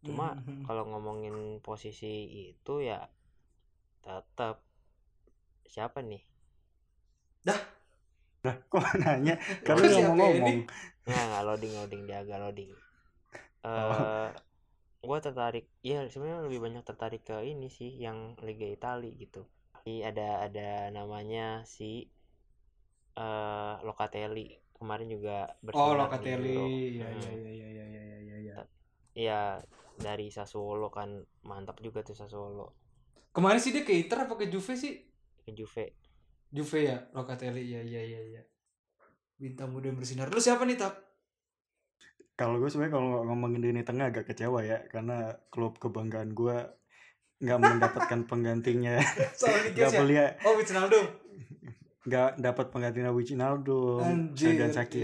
cuma 0.00 0.34
Mhm. 0.34 0.64
kalau 0.64 0.82
ngomongin 0.86 1.36
posisi 1.58 2.26
itu 2.50 2.74
ya 2.80 3.06
tetap 4.00 4.64
siapa 5.64 6.00
nih 6.00 6.24
Lah, 7.44 7.60
kok 8.64 8.82
nanya? 8.98 9.38
Kan 9.62 9.74
Kok 9.74 9.78
lu 9.78 9.86
siapa 9.86 10.10
ngomong-ngomong. 10.10 10.48
ini? 10.48 10.54
nggak 11.02 11.24
nggak 11.24 11.42
loading 11.44 11.72
loading 11.72 12.02
dia 12.02 12.18
agak 12.18 12.38
loading 12.40 12.70
eh 13.62 13.70
Oh. 13.70 14.26
Gue 15.02 15.18
tertarik 15.18 15.66
ya 15.82 16.06
sebenarnya 16.06 16.46
lebih 16.46 16.60
banyak 16.62 16.82
tertarik 16.86 17.22
ke 17.26 17.36
ini 17.42 17.68
sih 17.68 17.90
yang 17.98 18.38
Liga 18.46 18.66
Italia 18.70 19.10
gitu 19.18 19.42
Jadi 19.82 19.94
ada 20.06 20.46
ada 20.46 20.68
namanya 20.94 21.66
si 21.66 22.06
eh 23.12 23.74
Locatelli 23.82 24.46
kemarin 24.78 25.08
juga 25.10 25.36
Oh 25.74 25.92
bersinar 25.92 25.92
di 25.92 25.98
Locatelli. 26.00 26.54
Iya 26.98 27.06
Hmm. 27.12 27.20
iya 27.20 27.30
iya 27.34 27.50
iya 27.50 27.66
iya 27.68 27.84
iya 27.86 28.16
iya 28.22 28.36
iya. 28.40 28.54
ya 29.14 29.40
dari 29.98 30.32
Sassuolo 30.32 30.88
kan 30.88 31.08
mantap 31.44 31.78
juga 31.82 32.00
tuh 32.02 32.16
Sassuolo 32.16 32.66
Kemarin 33.32 33.60
sih 33.60 33.72
dia 33.72 33.84
ke 33.84 33.92
Inter 33.96 34.28
apa 34.28 34.34
ke 34.36 34.46
Juve 34.48 34.74
sih? 34.76 34.94
ke 35.42 35.50
Juve 35.52 35.84
Juve 36.52 36.78
ya, 36.84 36.96
Locatelli. 37.16 37.64
Iya 37.64 37.80
iya 37.82 38.02
iya 38.04 38.20
iya. 38.20 38.42
Bintang 39.40 39.72
muda 39.72 39.88
yang 39.88 39.96
bersinar. 39.96 40.28
Lu 40.28 40.36
siapa 40.38 40.68
nih, 40.68 40.76
Tak? 40.76 40.92
Kalau 42.32 42.56
gue 42.56 42.66
sebenarnya 42.66 42.96
kalau 42.96 43.22
ngomongin 43.28 43.60
lini 43.60 43.82
tengah 43.84 44.08
agak 44.08 44.24
kecewa 44.26 44.64
ya, 44.64 44.80
karena 44.88 45.36
klub 45.52 45.76
kebanggaan 45.76 46.32
gue 46.32 46.56
nggak 47.38 47.58
mendapatkan 47.58 48.20
penggantinya. 48.30 48.98
Gak 48.98 49.76
Nikes 49.76 49.92
ya? 49.92 50.00
beli 50.00 50.14
Oh, 50.42 50.56
Wijnaldum. 50.56 51.06
nggak 52.02 52.42
dapat 52.42 52.66
penggantinya 52.72 53.10
Wijnaldum. 53.14 54.00
Dan 54.02 54.18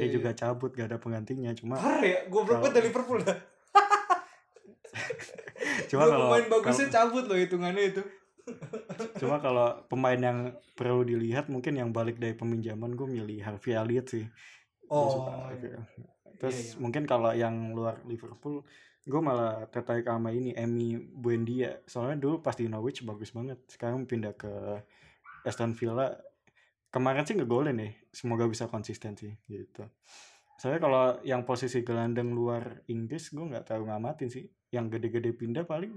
iya. 0.09 0.11
juga 0.11 0.31
cabut, 0.35 0.73
gak 0.73 0.89
ada 0.91 0.99
penggantinya. 0.99 1.53
Cuma 1.55 1.79
ya, 2.03 2.27
Kalau- 2.49 2.59
banget 2.59 2.73
dari 2.75 2.87
Liverpool 2.91 3.21
dah. 3.23 3.39
cuma 5.91 6.03
Dua 6.05 6.11
kalau 6.11 6.27
pemain 6.27 6.47
bagusnya 6.49 6.87
kalau- 6.89 6.97
cabut 7.13 7.25
loh 7.29 7.39
hitungannya 7.39 7.85
itu. 7.95 8.03
cuma 9.21 9.37
kalau 9.39 9.85
pemain 9.87 10.17
yang 10.17 10.39
perlu 10.73 11.05
dilihat 11.05 11.47
mungkin 11.47 11.77
yang 11.77 11.93
balik 11.93 12.17
dari 12.17 12.33
peminjaman 12.33 12.97
gue 12.97 13.07
milih 13.07 13.45
Harvey 13.45 13.77
Elliott 13.77 14.09
sih. 14.09 14.25
Oh, 14.89 15.13
suka 15.13 15.53
iya. 15.55 15.79
Terus 16.39 16.55
iya, 16.55 16.67
iya. 16.75 16.81
mungkin 16.81 17.03
kalau 17.05 17.31
yang 17.35 17.75
luar 17.75 17.99
Liverpool 18.07 18.63
gue 19.09 19.21
malah 19.25 19.65
tertarik 19.73 20.05
sama 20.05 20.29
ini 20.37 20.53
Emi 20.53 21.01
Buendia 21.01 21.81
soalnya 21.89 22.21
dulu 22.21 22.45
pas 22.45 22.53
di 22.53 22.69
Norwich 22.69 23.01
bagus 23.09 23.33
banget 23.33 23.57
sekarang 23.65 24.05
pindah 24.05 24.37
ke 24.37 24.53
Aston 25.49 25.73
Villa 25.73 26.13
kemarin 26.93 27.25
sih 27.25 27.33
ngegolin 27.33 27.81
nih 27.81 27.93
semoga 28.13 28.45
bisa 28.45 28.69
konsisten 28.69 29.17
sih 29.17 29.33
gitu 29.49 29.89
soalnya 30.61 30.81
kalau 30.85 31.05
yang 31.25 31.49
posisi 31.49 31.81
gelandang 31.81 32.37
luar 32.37 32.85
Inggris 32.93 33.33
gue 33.33 33.49
nggak 33.49 33.73
tahu 33.73 33.89
ngamatin 33.89 34.29
sih 34.29 34.45
yang 34.69 34.93
gede-gede 34.93 35.33
pindah 35.33 35.65
paling 35.65 35.97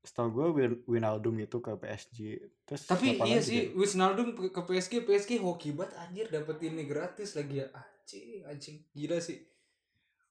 setahu 0.00 0.28
gue 0.32 0.46
Win 0.56 0.72
Winaldum 0.88 1.36
itu 1.44 1.60
ke 1.60 1.76
PSG 1.76 2.18
terus 2.64 2.88
Tapi 2.88 3.20
iya 3.20 3.44
sih, 3.44 3.68
deh? 3.68 3.76
Wijnaldum 3.76 4.32
ke 4.32 4.48
ke 4.48 4.62
PSG, 4.64 5.04
PSG 5.04 5.44
hoki 5.44 5.76
banget 5.76 5.92
anjir 6.00 6.26
dapet 6.32 6.56
ini 6.64 6.88
gratis 6.88 7.36
lagi 7.36 7.60
ya. 7.60 7.68
Anjing, 7.76 8.48
anjing 8.48 8.76
gila 8.96 9.20
sih. 9.20 9.49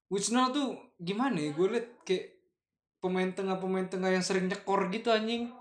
Wijnaldum 0.09 0.51
tuh 0.51 0.67
gimana 0.97 1.37
ya? 1.37 1.49
Gue 1.51 1.67
liat 1.69 2.01
kayak 2.01 2.25
pemain 2.99 3.29
tengah 3.29 3.57
pemain 3.57 3.85
tengah 3.85 4.09
yang 4.09 4.19
sering 4.19 4.45
nyekor 4.45 4.89
gitu 4.89 5.09
anjing. 5.09 5.53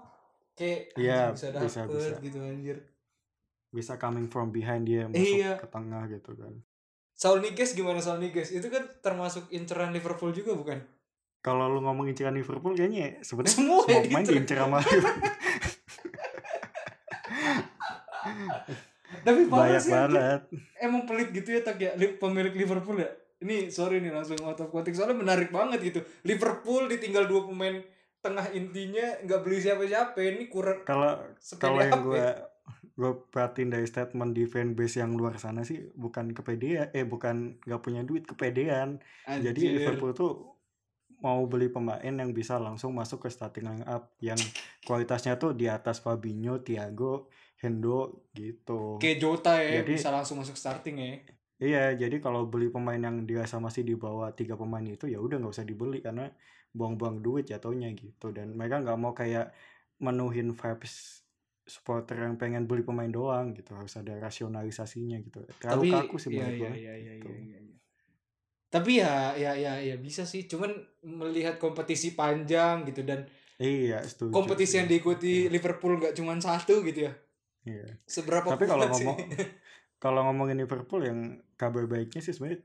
Kayak 0.54 0.90
anjing 0.90 1.04
Iya, 1.04 1.20
bisa 1.30 1.46
bisa, 1.54 1.80
dapet 1.84 1.94
bisa. 1.94 2.16
gitu 2.18 2.38
anjir. 2.40 2.78
bisa 3.68 3.94
coming 3.94 4.24
from 4.26 4.48
behind 4.48 4.82
dia 4.82 5.04
masuk 5.04 5.20
Iya. 5.37 5.52
ke 5.54 5.68
tengah 5.68 6.08
gitu 6.08 6.32
kan 6.32 6.56
Saul 7.12 7.44
Niguez 7.44 7.76
gimana 7.76 8.00
Saul 8.00 8.16
Niguez? 8.18 8.48
Itu 8.48 8.66
kan 8.66 8.80
termasuk 8.98 9.44
inceran 9.50 9.92
Liverpool 9.92 10.32
juga 10.32 10.52
bukan? 10.52 10.80
kalau 11.38 11.68
lu 11.68 11.78
ngomong 11.78 12.08
inceran 12.08 12.32
Liverpool 12.32 12.72
kayaknya 12.72 13.20
sebenarnya 13.20 13.52
Semua 13.54 13.84
semua 13.84 14.00
pemain 14.02 14.24
diincer. 14.24 14.56
sama. 14.58 14.80
Tapi 19.18 19.40
parah 19.46 19.61
banyak 19.68 19.80
sih 19.80 19.90
anjir. 19.90 20.16
banget 20.16 20.40
emang 20.78 21.02
pelit 21.04 21.28
gitu 21.30 21.48
ya 21.50 21.61
tak 21.61 21.76
ya 21.76 21.92
Li- 21.94 22.16
pemilik 22.16 22.54
Liverpool 22.54 22.98
ya 22.98 23.11
ini 23.38 23.70
sorry 23.70 24.03
nih 24.03 24.11
langsung 24.11 24.38
out 24.42 24.59
of 24.59 24.70
context 24.74 24.98
soalnya 24.98 25.18
menarik 25.18 25.55
banget 25.55 25.79
gitu 25.83 26.01
Liverpool 26.27 26.90
ditinggal 26.90 27.31
dua 27.31 27.46
pemain 27.46 27.79
tengah 28.18 28.51
intinya 28.51 29.22
nggak 29.22 29.40
beli 29.46 29.62
siapa-siapa 29.62 30.18
ini 30.18 30.51
kurang 30.51 30.83
kalau 30.83 31.14
kalau 31.62 31.79
yang 31.79 32.03
gue 32.03 32.18
ya? 32.18 32.35
gue 32.98 33.12
perhatiin 33.31 33.70
dari 33.70 33.87
statement 33.87 34.35
di 34.35 34.42
fanbase 34.51 34.98
yang 34.98 35.14
luar 35.14 35.38
sana 35.38 35.62
sih 35.62 35.87
bukan 35.94 36.35
kepedean 36.35 36.90
eh 36.90 37.07
bukan 37.07 37.62
nggak 37.62 37.79
punya 37.79 38.03
duit 38.03 38.27
kepedean 38.27 38.98
jadi 39.22 39.55
Anjir. 39.55 39.74
Liverpool 39.79 40.11
tuh 40.18 40.59
mau 41.22 41.46
beli 41.46 41.70
pemain 41.70 42.03
yang 42.03 42.31
bisa 42.35 42.59
langsung 42.59 42.94
masuk 42.94 43.27
ke 43.27 43.29
starting 43.31 43.66
line 43.66 43.87
up 43.87 44.14
yang 44.18 44.38
kualitasnya 44.87 45.35
tuh 45.35 45.51
di 45.51 45.66
atas 45.66 45.98
Fabinho, 45.98 46.62
Thiago, 46.62 47.27
Hendo 47.59 48.31
gitu. 48.35 49.03
kayak 49.03 49.18
Jota 49.18 49.59
ya 49.59 49.83
Jadi- 49.83 49.98
bisa 49.98 50.14
langsung 50.14 50.38
masuk 50.38 50.55
starting 50.55 50.96
ya 50.98 51.38
Iya, 51.59 51.99
jadi 51.99 52.23
kalau 52.23 52.47
beli 52.47 52.71
pemain 52.71 52.99
yang 52.99 53.27
dirasa 53.27 53.59
masih 53.59 53.83
di 53.83 53.99
bawah 53.99 54.31
tiga 54.31 54.55
pemain 54.55 54.83
itu 54.87 55.11
ya 55.11 55.18
udah 55.18 55.42
nggak 55.42 55.55
usah 55.59 55.66
dibeli 55.66 55.99
karena 55.99 56.31
buang-buang 56.71 57.18
duit 57.18 57.51
jatuhnya 57.51 57.90
gitu. 57.99 58.31
Dan 58.31 58.55
mereka 58.55 58.79
nggak 58.79 58.99
mau 58.99 59.11
kayak 59.11 59.51
menuhin 59.99 60.55
vibes 60.55 61.27
supporter 61.68 62.25
yang 62.25 62.40
pengen 62.40 62.64
beli 62.64 62.87
pemain 62.87 63.11
doang 63.11 63.53
gitu 63.53 63.75
harus 63.75 63.99
ada 63.99 64.14
rasionalisasinya 64.23 65.18
gitu. 65.21 65.42
Terlalu 65.59 65.83
tapi 65.83 65.88
kaku 65.92 66.16
sih 66.16 66.31
iya, 66.33 66.47
menurut 66.47 66.55
iya, 66.55 66.71
iya, 66.73 66.94
iya, 66.94 67.12
gitu. 67.18 67.29
iya, 67.29 67.42
iya, 67.42 67.59
iya. 67.61 67.77
tapi 68.68 69.01
ya 69.01 69.33
ya 69.33 69.53
ya 69.57 69.73
ya 69.81 69.97
bisa 69.97 70.29
sih 70.29 70.44
cuman 70.44 70.68
melihat 71.01 71.57
kompetisi 71.57 72.12
panjang 72.12 72.85
gitu 72.85 73.01
dan 73.01 73.25
iya 73.57 74.05
setuju 74.05 74.29
kompetisi 74.29 74.77
yang 74.77 74.85
diikuti 74.85 75.49
Liverpool 75.49 75.97
nggak 75.97 76.12
cuma 76.16 76.37
satu 76.40 76.85
gitu 76.85 77.09
ya. 77.09 77.12
Iya. 77.68 78.01
Seberapa 78.09 78.49
tapi 78.49 78.64
kalau 78.64 78.88
ngomong 78.88 79.18
kalau 79.98 80.22
ngomongin 80.24 80.56
Liverpool 80.56 81.02
yang 81.02 81.18
kabar 81.54 81.84
baiknya 81.84 82.18
sih 82.18 82.32
sebenarnya 82.32 82.62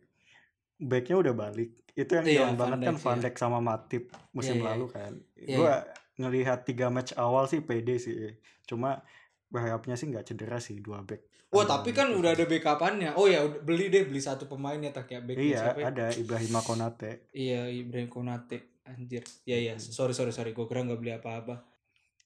backnya 0.78 1.15
udah 1.17 1.34
balik 1.34 1.72
itu 1.93 2.12
yang 2.12 2.26
Iya, 2.26 2.39
down 2.39 2.50
Van 2.50 2.58
banget 2.58 2.80
kan 2.80 2.93
Dijk, 2.93 3.02
Van 3.02 3.13
iya. 3.13 3.24
Dijk 3.24 3.36
sama 3.36 3.60
Matip 3.60 4.04
musim 4.32 4.56
Iya, 4.56 4.60
iya. 4.60 4.69
lalu 4.69 4.86
kan 4.88 5.12
Iya, 5.36 5.56
gua 5.56 5.74
ngelihat 6.13 6.60
tiga 6.63 6.88
match 6.88 7.13
awal 7.15 7.46
sih 7.46 7.60
pede 7.60 7.98
sih 7.98 8.38
cuma 8.63 9.02
berharapnya 9.48 9.93
sih 9.93 10.08
nggak 10.08 10.26
cedera 10.26 10.58
sih 10.58 10.78
dua 10.78 11.02
back 11.02 11.26
Wah 11.50 11.69
tapi 11.69 11.93
kan 11.93 12.10
udah 12.10 12.34
ada 12.34 12.50
backupannya. 12.50 13.13
Oh 13.13 13.30
ya 13.30 13.46
beli 13.46 13.86
deh 13.86 14.10
beli 14.10 14.17
satu 14.17 14.50
pemain 14.50 14.74
ya 14.74 14.89
tak 14.89 15.06
ya 15.08 15.22
back 15.22 15.38
iya 15.38 15.58
siapa 15.62 15.80
ya? 15.80 15.93
ada 15.93 16.06
Ibrahim 16.12 16.54
Konate 16.60 17.30
Iya 17.30 17.69
Ibrahim 17.69 18.10
Konate 18.10 18.58
anjir. 18.84 19.22
Iya 19.46 19.58
iya 19.62 19.74
Hmm. 19.74 19.86
sorry 19.86 20.17
sorry 20.17 20.34
sorry 20.34 20.50
gue 20.50 20.65
kira 20.65 20.82
nggak 20.82 20.98
beli 20.98 21.13
apa-apa. 21.13 21.62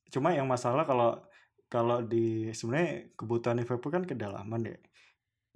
cuma 0.07 0.31
yang 0.31 0.47
masalah 0.47 0.87
kalau 0.87 1.19
kalau 1.67 1.99
di 1.99 2.47
sebenarnya 2.49 3.11
kebutuhan 3.13 3.59
Liverpool 3.59 3.91
kan 3.91 4.07
kedalaman 4.07 4.63
deh 4.63 4.79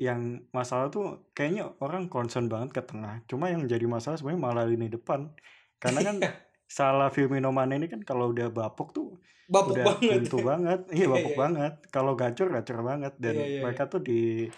yang 0.01 0.41
masalah 0.49 0.89
tuh 0.89 1.29
kayaknya 1.37 1.77
orang 1.77 2.09
concern 2.09 2.49
banget 2.49 2.73
ke 2.73 2.81
tengah. 2.81 3.21
Cuma 3.29 3.53
yang 3.53 3.69
jadi 3.69 3.85
masalah 3.85 4.17
sebenarnya 4.17 4.41
malah 4.41 4.65
lini 4.65 4.89
depan. 4.89 5.29
Karena 5.77 6.01
kan 6.01 6.15
salah 6.65 7.13
Firmino 7.13 7.53
Mane 7.53 7.77
ini 7.77 7.85
kan 7.85 8.01
kalau 8.01 8.33
udah 8.33 8.49
bapuk 8.49 8.97
tuh 8.97 9.21
Bapuk 9.45 9.77
udah 9.77 9.99
banget. 10.01 10.31
banget. 10.41 10.79
Iya 10.97 11.05
Iya, 11.05 11.07
bapuk 11.13 11.33
iya. 11.35 11.39
banget. 11.39 11.73
Kalau 11.93 12.13
gacor 12.17 12.47
gacor 12.49 12.79
banget. 12.81 13.13
Dan 13.21 13.35
Iya, 13.37 13.61
mereka 13.61 13.85
tuh 13.85 14.01
di 14.01 14.49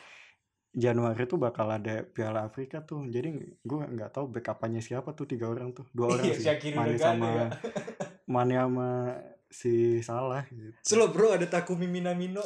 Januari 0.73 1.27
tuh 1.27 1.37
bakal 1.37 1.67
ada 1.69 2.07
Piala 2.07 2.47
Afrika 2.47 2.79
tuh. 2.81 3.03
Jadi 3.11 3.35
gue 3.59 3.77
nggak 3.83 4.15
tahu 4.15 4.31
backupannya 4.31 4.79
siapa 4.79 5.11
tuh 5.11 5.27
tiga 5.27 5.51
orang 5.51 5.75
tuh. 5.75 5.83
Dua 5.91 6.07
orang 6.15 6.31
sih. 6.31 6.45
Mane 6.71 6.95
sama 6.95 7.27
ya. 7.27 7.47
Mane 8.31 8.55
sama 8.55 8.89
si 9.51 9.99
Salah 9.99 10.47
gitu. 10.47 10.71
Slow 10.81 11.11
bro 11.11 11.35
ada 11.35 11.45
Takumi 11.45 11.85
Minamino. 11.85 12.41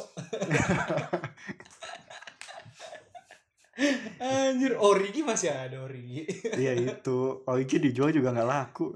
Anjir, 4.18 4.74
Origi 4.74 5.22
masih 5.22 5.54
ada 5.54 5.78
Origi. 5.86 6.26
Iya 6.58 6.74
itu 6.74 7.46
Origi 7.46 7.78
dijual 7.78 8.10
juga 8.10 8.34
nggak 8.34 8.48
laku. 8.48 8.90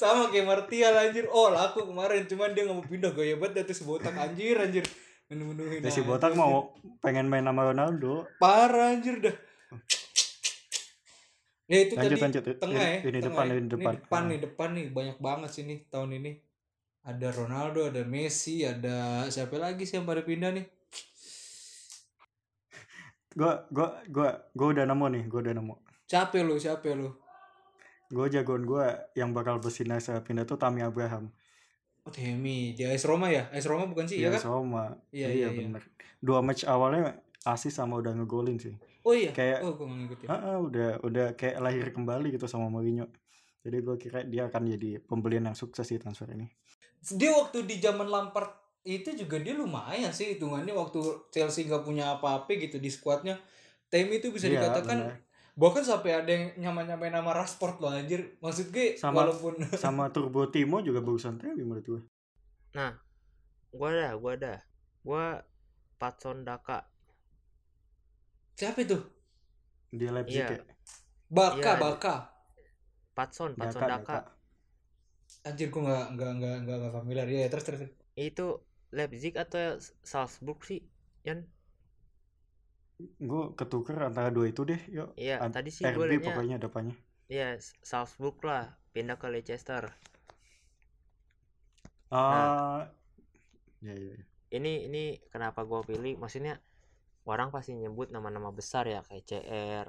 Sama 0.00 0.32
kayak 0.32 0.46
Martial 0.48 0.94
anjir. 0.96 1.28
Oh, 1.28 1.52
laku 1.52 1.84
kemarin 1.84 2.24
cuman 2.24 2.56
dia 2.56 2.64
nggak 2.64 2.76
mau 2.76 2.86
pindah 2.86 3.12
gaya 3.12 3.36
banget 3.36 3.64
dari 3.64 3.74
si 3.76 3.84
botak 3.84 4.16
anjir 4.16 4.56
anjir. 4.56 4.84
Menu-menuhin. 5.30 5.84
Ya 5.84 5.90
si 5.94 6.02
Botak 6.02 6.34
anjir. 6.34 6.42
mau 6.42 6.74
pengen 6.98 7.30
main 7.30 7.46
sama 7.46 7.70
Ronaldo. 7.70 8.26
parah 8.42 8.96
anjir 8.96 9.22
dah. 9.22 9.36
Ya 11.70 11.86
itu 11.86 11.94
Lanjut 11.94 12.18
tadi 12.18 12.24
lanjut. 12.26 12.42
tengah 12.58 12.82
ya. 12.82 12.98
Ini, 12.98 13.08
ini 13.14 13.18
tengah 13.22 13.30
depan 13.30 13.46
ya. 13.46 13.54
ini 13.54 13.68
depan. 13.70 13.92
Ini 13.94 14.02
depan 14.02 14.22
nih, 14.26 14.38
depan 14.42 14.68
nih 14.74 14.86
banyak 14.90 15.18
banget 15.22 15.50
sih 15.54 15.62
nih 15.70 15.78
tahun 15.86 16.10
ini. 16.18 16.32
Ada 17.06 17.28
Ronaldo, 17.30 17.80
ada 17.86 18.02
Messi, 18.02 18.66
ada 18.66 19.24
siapa 19.30 19.54
lagi 19.54 19.86
sih 19.86 20.02
yang 20.02 20.04
pada 20.04 20.26
pindah 20.26 20.50
nih? 20.50 20.66
Gua 23.30 23.62
gua 23.70 24.02
gua 24.10 24.28
gua 24.50 24.66
udah 24.74 24.84
nemu 24.84 25.06
nih, 25.08 25.22
gua 25.30 25.40
udah 25.40 25.54
nemu. 25.54 25.74
Siapa 26.04 26.42
lu? 26.42 26.58
Siapa 26.58 26.90
lu? 26.92 27.14
Gua 28.10 28.26
jagoan 28.26 28.66
gua 28.66 29.06
yang 29.14 29.30
bakal 29.30 29.62
bersinar 29.62 30.02
saya 30.02 30.18
pindah 30.18 30.42
tuh 30.42 30.58
Tammy 30.58 30.82
Abraham. 30.82 31.30
Oh, 32.02 32.10
Temi, 32.10 32.72
di 32.74 32.82
AS 32.82 33.04
Roma 33.06 33.28
ya? 33.30 33.46
AS 33.52 33.68
Roma 33.68 33.84
bukan 33.86 34.08
sih, 34.08 34.18
ya 34.18 34.26
Iya 34.26 34.30
kan? 34.34 34.40
sama. 34.40 34.84
Iya, 35.12 35.28
Iya, 35.28 35.28
iya, 35.30 35.48
iya. 35.52 35.58
bener. 35.62 35.82
Dua 36.18 36.40
match 36.40 36.64
awalnya 36.64 37.20
asis 37.44 37.76
sama 37.76 38.00
udah 38.00 38.16
ngegolin 38.16 38.56
sih. 38.58 38.74
Oh 39.04 39.12
iya. 39.14 39.30
Kayak- 39.30 39.62
oh, 39.62 39.76
gue 39.76 39.86
ngikutin. 39.86 40.26
Ah, 40.26 40.40
ah, 40.52 40.58
udah 40.58 40.98
udah 41.04 41.26
kayak 41.36 41.60
lahir 41.60 41.86
kembali 41.92 42.34
gitu 42.34 42.48
sama 42.48 42.66
Mourinho. 42.66 43.06
Jadi 43.60 43.76
gua 43.84 43.94
kira 43.94 44.24
dia 44.24 44.48
akan 44.48 44.72
jadi 44.74 45.04
pembelian 45.04 45.44
yang 45.46 45.56
sukses 45.56 45.84
sih 45.84 46.00
transfer 46.00 46.26
ini. 46.32 46.48
Dia 47.14 47.30
waktu 47.36 47.68
di 47.68 47.76
zaman 47.78 48.08
Lampard 48.08 48.48
itu 48.82 49.12
juga 49.14 49.36
dia 49.36 49.52
lumayan 49.52 50.08
sih 50.08 50.34
hitungannya 50.34 50.72
waktu 50.72 50.98
Chelsea 51.28 51.64
nggak 51.64 51.82
punya 51.82 52.16
apa-apa 52.16 52.48
gitu 52.54 52.76
di 52.76 52.88
skuadnya. 52.88 53.36
Temi 53.86 54.18
itu 54.18 54.30
bisa 54.30 54.46
Iya, 54.46 54.62
dikatakan 54.62 54.98
bener. 55.02 55.16
bahkan 55.52 55.82
sampai 55.82 56.14
ada 56.14 56.30
yang 56.30 56.44
nyaman-nyamain 56.56 57.10
nama 57.10 57.34
Rashford 57.34 57.76
loh 57.76 57.90
anjir. 57.90 58.38
Maksud 58.38 58.70
gue 58.70 58.94
Sama- 58.94 59.26
walaupun 59.26 59.58
Sama 59.76 60.08
Turbo 60.08 60.46
Timo 60.46 60.78
juga 60.78 60.98
bagusan 60.98 61.36
Tammy 61.36 61.60
menurut 61.60 61.84
gua. 61.84 62.02
Gua 63.70 63.88
ada, 63.88 64.08
gua 64.14 64.32
ada. 64.34 64.54
Gua 65.00 65.24
Patson 65.96 66.42
Daka. 66.42 66.86
siapa 68.52 68.80
itu? 68.80 68.96
Di 69.88 70.04
Leipzig 70.04 70.36
Iya. 70.38 70.52
ya. 70.54 70.64
Baka, 71.26 71.56
Iya, 71.58 71.72
Baka. 71.78 72.14
Patson, 73.10 73.50
Patson 73.54 73.80
Daka, 73.80 73.90
Daka. 73.90 74.12
Daka. 74.20 74.30
Anjir 75.42 75.68
gue 75.68 75.80
nggak 75.80 76.06
nggak 76.12 76.30
nggak 76.36 76.56
nggak 76.62 76.76
nggak 76.78 76.92
familiar 76.92 77.24
ya 77.24 77.48
terus 77.48 77.64
terus. 77.64 77.80
terus. 77.80 77.92
Itu 78.12 78.60
Leipzig 78.96 79.34
atau 79.44 79.78
Salzburg 80.10 80.60
sih? 80.68 80.80
Yan? 81.28 81.40
Gue 83.30 83.42
ketuker 83.58 83.96
antara 84.08 84.28
dua 84.36 84.46
itu 84.52 84.62
deh, 84.70 84.80
yuk. 84.96 85.08
Iya, 85.22 85.36
Ad- 85.44 85.54
tadi 85.54 85.70
sih 85.78 85.86
gue 85.94 86.06
RB 86.06 86.10
pokoknya 86.26 86.56
depannya. 86.64 86.94
Iya, 87.32 87.48
Salzburg 87.90 88.36
lah, 88.48 88.64
pindah 88.92 89.16
ke 89.22 89.26
Leicester. 89.32 89.84
Ah, 92.10 92.90
ya 93.84 93.92
ya. 93.96 94.10
ya. 94.16 94.24
Ini 94.56 94.72
ini 94.90 95.02
kenapa 95.32 95.60
gua 95.70 95.80
pilih? 95.86 96.14
Maksudnya 96.22 96.54
orang 97.32 97.48
pasti 97.54 97.72
nyebut 97.82 98.08
nama-nama 98.14 98.50
besar 98.60 98.84
ya 98.94 99.00
kayak 99.08 99.24
CR, 99.28 99.88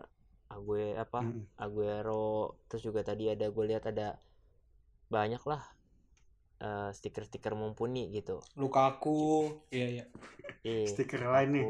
Ague 0.56 0.86
apa? 1.06 1.22
Mm-mm. 1.22 1.48
Aguero, 1.64 2.58
terus 2.68 2.84
juga 2.88 3.02
tadi 3.10 3.26
ada 3.34 3.48
gue 3.56 3.66
lihat 3.72 3.86
ada 3.92 4.08
banyak 5.14 5.44
lah 5.46 5.62
eh, 6.62 6.90
stiker-stiker 6.94 7.58
mumpuni 7.58 8.14
gitu. 8.14 8.40
Lukaku. 8.56 9.50
Iya 9.74 9.88
iya. 10.00 10.06
Iya. 10.62 10.88
Stiker 10.94 11.26
lain 11.26 11.50
nih. 11.58 11.66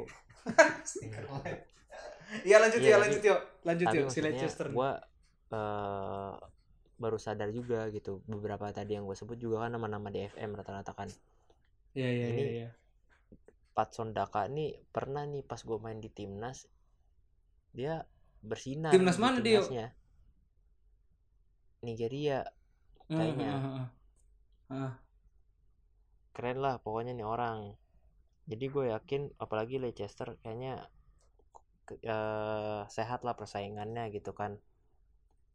Stiker 0.90 1.26
lain. 1.32 1.58
Iya 2.48 2.58
lanjut 2.64 2.80
Iya, 2.80 2.92
ya, 2.92 2.98
lanjut 3.00 3.22
yuk. 3.24 3.40
Lanjut 3.68 3.88
yuk 3.92 4.08
si 4.12 4.20
Leicester. 4.24 4.68
gue 4.72 4.92
eh 5.52 6.34
baru 7.02 7.18
sadar 7.18 7.50
juga 7.50 7.90
gitu 7.90 8.22
beberapa 8.30 8.70
tadi 8.70 8.94
yang 8.94 9.10
gue 9.10 9.18
sebut 9.18 9.36
juga 9.36 9.66
kan 9.66 9.74
nama-nama 9.74 10.14
di 10.14 10.22
FM 10.22 10.54
rata-rata 10.54 10.94
kan 10.94 11.10
Iya 11.98 12.08
iya 12.14 12.28
iya 12.30 12.50
iya. 12.54 12.70
Patson 13.74 14.14
Daka 14.14 14.46
nih 14.46 14.78
pernah 14.94 15.26
nih 15.26 15.42
pas 15.42 15.60
gue 15.60 15.76
main 15.82 15.98
di 15.98 16.14
timnas 16.14 16.70
dia 17.74 18.06
bersinar 18.46 18.94
Timnas 18.94 19.18
di 19.18 19.22
mana 19.24 19.38
dia, 19.42 19.60
Yo? 19.60 19.66
timnasnya. 19.66 19.88
Nigeria 21.82 22.40
kayaknya. 23.10 23.52
Heeh, 23.58 23.64
heeh, 23.66 23.88
heeh. 24.72 24.92
keren 26.36 26.58
lah 26.66 26.76
pokoknya 26.84 27.14
nih 27.16 27.28
orang 27.36 27.58
jadi 28.52 28.66
gue 28.76 28.86
yakin 28.96 29.22
apalagi 29.46 29.76
Leicester 29.84 30.30
kayaknya 30.42 30.74
eh, 32.14 32.80
sehat 32.96 33.20
lah 33.26 33.34
persaingannya 33.40 34.04
gitu 34.16 34.32
kan 34.40 34.52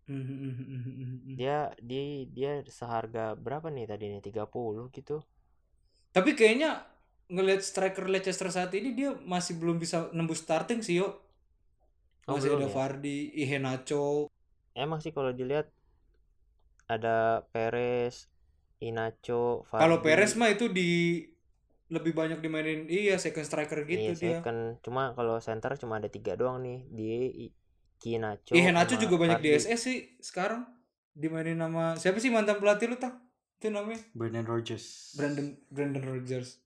Hmm, 0.07 0.23
hmm, 0.23 0.51
hmm, 0.51 1.39
dia 1.39 1.57
di 1.91 2.03
dia 2.37 2.53
seharga 2.79 3.25
berapa 3.45 3.69
nih 3.75 3.87
tadi 3.91 4.05
nih 4.13 4.23
30 4.29 4.85
gitu 4.97 5.17
Tapi 6.15 6.31
kayaknya 6.39 6.71
ngelihat 7.35 7.63
striker 7.71 8.07
Leicester 8.13 8.49
saat 8.57 8.73
ini 8.79 8.91
dia 8.99 9.11
masih 9.33 9.55
belum 9.61 9.77
bisa 9.83 9.99
nembus 10.17 10.41
starting 10.45 10.81
sih 10.87 10.97
yo. 11.03 11.09
Oh, 12.29 12.35
Masih 12.35 12.51
ada 12.57 12.67
ya? 12.67 12.77
Vardy, 12.77 13.17
Iheanacho. 13.43 14.03
emang 14.83 14.99
sih 15.03 15.13
kalau 15.17 15.33
dilihat 15.39 15.67
ada 16.89 17.43
Perez 17.55 18.27
Inacho 18.81 19.65
Kalau 19.69 20.05
Perez 20.05 20.37
mah 20.37 20.53
itu 20.53 20.69
di 20.69 21.23
lebih 21.87 22.19
banyak 22.19 22.43
dimainin 22.43 22.91
iya 22.91 23.15
second 23.15 23.47
striker 23.47 23.87
gitu 23.87 24.11
iya 24.11 24.13
dia. 24.13 24.43
second 24.43 24.83
cuma 24.83 25.15
kalau 25.15 25.39
center 25.39 25.71
cuma 25.79 26.03
ada 26.03 26.11
tiga 26.11 26.35
doang 26.35 26.59
nih 26.59 26.83
di 26.91 27.11
Kinacho 27.97 28.53
Iheanacho 28.53 28.99
sama 28.99 29.03
juga 29.07 29.15
banyak 29.23 29.39
di. 29.41 29.55
SS 29.55 29.81
sih 29.81 29.99
sekarang. 30.21 30.67
Dimainin 31.17 31.57
nama 31.57 31.97
siapa 31.97 32.21
sih 32.21 32.29
mantan 32.29 32.61
pelatih 32.61 32.93
lu 32.93 32.99
tak? 33.01 33.17
Itu 33.57 33.73
namanya 33.73 34.03
Brendan 34.13 34.45
Rodgers 34.45 35.17
Brandon 35.17 35.57
Brandon 35.73 36.05
Rodgers. 36.05 36.61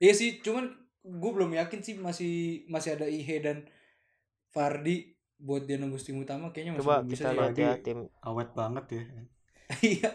Iya 0.00 0.14
sih, 0.16 0.40
cuman 0.40 0.72
gue 1.02 1.30
belum 1.34 1.52
yakin 1.52 1.82
sih 1.82 1.94
masih 1.98 2.32
masih 2.70 2.96
ada 2.96 3.04
Ihe 3.10 3.42
dan 3.42 3.66
Vardy 4.54 5.12
buat 5.36 5.66
dia 5.66 5.76
nembus 5.76 6.06
tim 6.06 6.22
utama 6.22 6.54
kayaknya 6.54 6.78
masih 6.78 6.86
coba 6.86 6.94
belum 6.94 7.10
bisa 7.10 7.26
kita 7.26 7.28
sih. 7.28 7.38
lihat 7.42 7.54
ya 7.58 7.72
tim 7.82 7.98
awet 8.22 8.50
banget 8.54 8.84
ya 8.88 9.02
Iya. 9.98 10.10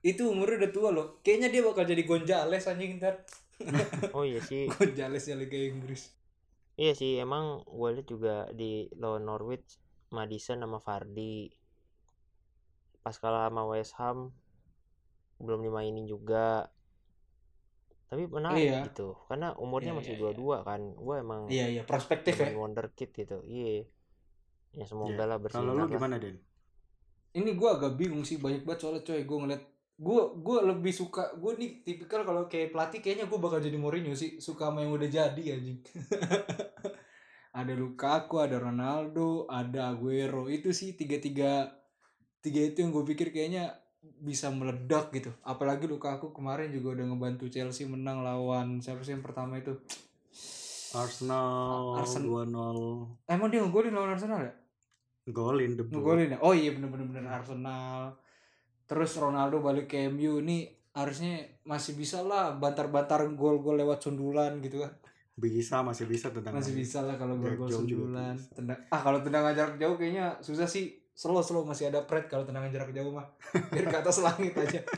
Itu 0.00 0.32
umurnya 0.32 0.66
udah 0.66 0.72
tua 0.72 0.88
loh. 0.92 1.06
Kayaknya 1.20 1.48
dia 1.48 1.62
bakal 1.64 1.84
jadi 1.84 2.02
Gonzales 2.04 2.64
anjing 2.66 3.00
ntar. 3.00 3.24
oh 4.16 4.24
iya 4.24 4.40
sih 4.40 4.68
Gonzales 4.72 5.24
ya 5.24 5.36
Liga 5.36 5.56
Inggris. 5.56 6.12
Iya 6.80 6.96
sih, 6.96 7.20
emang 7.20 7.60
gue 7.68 7.88
liat 7.92 8.08
juga 8.08 8.48
di 8.50 8.88
lawan 8.96 9.28
Norwich, 9.28 9.76
Madison 10.10 10.64
sama 10.64 10.80
Vardy. 10.80 11.52
Pas 13.00 13.12
kalah 13.16 13.52
sama 13.52 13.68
West 13.68 13.96
Ham, 14.00 14.32
belum 15.36 15.60
dimainin 15.60 16.08
juga. 16.08 16.72
Tapi 18.08 18.26
menarik 18.26 18.64
Iya. 18.64 18.80
gitu, 18.88 19.14
karena 19.28 19.52
umurnya 19.54 19.92
Iya, 19.92 19.98
masih 20.00 20.12
iya, 20.16 20.20
dua-dua 20.24 20.56
kan. 20.64 20.80
Gue 20.96 21.20
emang 21.20 21.40
Iya 21.46 21.66
iya, 21.68 21.82
prospektif 21.84 22.34
ya. 22.34 22.48
demen 22.48 22.58
wonderkid 22.58 23.12
gitu. 23.12 23.44
Iya. 23.44 23.84
Ya 24.72 24.84
semoga 24.88 25.20
Ya, 25.20 25.28
lah 25.28 25.38
bersinar 25.38 25.66
kalau 25.66 25.78
lu 25.78 25.86
gimana 25.86 26.16
Den 26.16 26.38
Ini 27.30 27.50
gue 27.54 27.68
agak 27.70 27.94
bingung 27.94 28.26
sih 28.26 28.42
banyak 28.42 28.66
banget 28.66 28.80
soalnya 28.82 29.02
coy. 29.04 29.22
Gue 29.22 29.38
ngeliat 29.38 29.62
gue 30.00 30.22
gue 30.40 30.58
lebih 30.64 30.96
suka 30.96 31.36
gue 31.36 31.52
nih 31.60 31.84
tipikal 31.84 32.24
kalau 32.24 32.48
kayak 32.48 32.72
pelatih 32.72 33.04
kayaknya 33.04 33.28
gue 33.28 33.36
bakal 33.36 33.60
jadi 33.60 33.76
Mourinho 33.76 34.16
sih. 34.16 34.40
Suka 34.40 34.72
sama 34.72 34.80
yang 34.80 34.96
udah 34.96 35.08
jadi 35.08 35.42
anjing. 35.60 35.84
Ada 37.50 37.74
Lukaku 37.74 38.38
ada 38.38 38.62
Ronaldo 38.62 39.50
ada 39.50 39.90
Aguero. 39.90 40.46
Itu 40.46 40.70
sih 40.70 40.94
tiga 40.94 41.18
tiga 41.18 41.66
tiga 42.38 42.60
itu 42.62 42.78
yang 42.78 42.94
gue 42.94 43.02
pikir 43.02 43.34
kayaknya 43.34 43.74
bisa 44.22 44.48
meledak 44.54 45.10
gitu. 45.10 45.34
Apalagi 45.42 45.90
Lukaku 45.90 46.30
kemarin 46.30 46.70
juga 46.70 46.94
udah 46.94 47.10
ngebantu 47.10 47.50
Chelsea 47.50 47.90
menang 47.90 48.22
lawan 48.22 48.78
siapa 48.78 49.02
sih 49.02 49.18
yang 49.18 49.26
pertama 49.26 49.58
itu? 49.58 49.74
Arsenal 50.90 52.02
Arsen- 52.02 52.26
2-0 52.26 53.30
emang 53.30 53.46
dia 53.50 53.62
ngegolin 53.62 53.94
lawan 53.94 54.14
Arsenal 54.14 54.42
ya? 54.42 54.52
Golin 55.30 55.78
ngegolin 55.78 56.34
ya? 56.34 56.38
Oh 56.42 56.54
iya 56.54 56.70
bener 56.74 56.90
bener 56.90 57.06
bener 57.06 57.26
Arsenal 57.30 58.14
terus 58.90 59.14
Ronaldo 59.22 59.62
balik 59.62 59.86
ke 59.86 60.10
MU 60.10 60.42
ini 60.42 60.66
harusnya 60.90 61.46
masih 61.62 61.94
bisa 61.94 62.26
lah 62.26 62.58
bantar-bantar 62.58 63.22
gol-gol 63.38 63.78
lewat 63.78 64.02
sundulan 64.02 64.58
gitu 64.58 64.82
kan. 64.82 64.90
Bisa 65.38 65.86
masih 65.86 66.10
bisa 66.10 66.34
tentang 66.34 66.58
masih 66.58 66.74
bisa 66.74 66.98
lah 67.06 67.14
kalau 67.14 67.38
gol-gol 67.38 67.70
sundulan 67.70 68.34
tendang 68.50 68.82
ah 68.90 68.98
kalau 68.98 69.22
tendangan 69.22 69.54
jarak 69.54 69.78
jauh 69.78 69.94
kayaknya 69.94 70.34
susah 70.42 70.66
sih. 70.66 70.98
Slow 71.14 71.38
slow 71.38 71.62
masih 71.62 71.94
ada 71.94 72.02
pret 72.02 72.26
kalau 72.26 72.42
tendangan 72.42 72.74
jarak 72.74 72.90
jauh 72.90 73.14
mah. 73.14 73.30
Biar 73.70 73.86
ke 73.86 73.96
atas 74.02 74.18
langit 74.26 74.58
aja. 74.58 74.82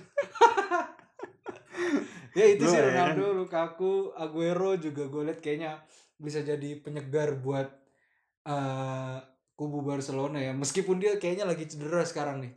Ya 2.32 2.48
itu 2.48 2.64
Lu 2.64 2.72
sih 2.72 2.80
ya 2.80 2.88
Ronaldo 2.88 3.44
Lukaku 3.44 4.16
Aguero 4.16 4.72
juga 4.80 5.04
gue 5.04 5.28
liat 5.28 5.44
kayaknya 5.44 5.84
bisa 6.16 6.40
jadi 6.40 6.80
penyegar 6.80 7.36
buat 7.44 7.68
eh, 8.48 9.16
kubu 9.52 9.84
Barcelona 9.84 10.40
ya. 10.40 10.56
Meskipun 10.56 10.96
dia 10.96 11.20
kayaknya 11.20 11.44
lagi 11.44 11.68
cedera 11.68 12.00
sekarang 12.08 12.40
nih 12.40 12.56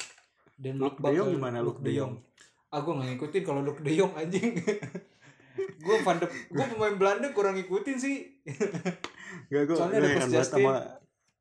dan 0.56 0.76
Luke 0.78 0.98
De 0.98 1.12
Jong 1.12 1.30
gimana, 1.32 1.60
Luke 1.60 1.82
De 1.82 1.92
Jong? 1.92 2.14
ah 2.68 2.80
gue 2.80 2.92
gak 2.92 3.08
ngikutin 3.08 3.44
kalau 3.44 3.62
Luke 3.62 3.80
De 3.80 3.92
Jong 3.92 4.12
anjing 4.14 4.56
gue 5.56 5.96
pandep 6.02 6.28
gue 6.28 6.66
pemain 6.68 6.96
Belanda 6.96 7.32
kurang 7.32 7.56
ngikutin 7.56 7.96
sih 7.96 8.18
Gak 9.48 9.64
gue 9.66 9.76
Soalnya 9.76 10.00
ada 10.00 10.10
heran 10.10 10.30
banget 10.30 10.50
sama 10.50 10.74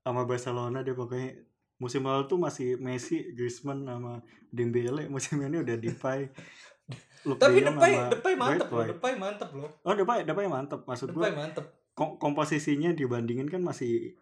sama 0.01 0.23
Barcelona 0.25 0.79
dia 0.81 0.93
pokoknya 0.93 1.41
musim 1.75 2.05
lalu 2.05 2.27
tuh 2.27 2.39
masih 2.39 2.79
Messi, 2.79 3.35
Griezmann 3.35 3.83
sama 3.83 4.23
Dembele 4.49 5.09
musim 5.09 5.41
ini 5.41 5.59
udah 5.59 5.75
Depay. 5.75 6.31
Luke 7.27 7.41
Tapi 7.41 7.59
De 7.59 7.67
Jong 7.67 7.77
Depay, 7.81 7.93
Depay 8.13 8.35
mantep 8.37 8.69
loh. 8.69 8.87
Depay 8.87 9.13
mantep 9.17 9.51
loh. 9.51 9.71
Oh 9.83 9.95
Depay, 9.95 10.23
Depay 10.23 10.47
mantep. 10.47 10.81
Maksud 10.85 11.11
Depay 11.11 11.33
gue 11.33 11.39
mantep. 11.41 11.65
kom- 11.97 12.17
komposisinya 12.21 12.93
dibandingin 12.93 13.49
kan 13.49 13.59
masih 13.59 14.15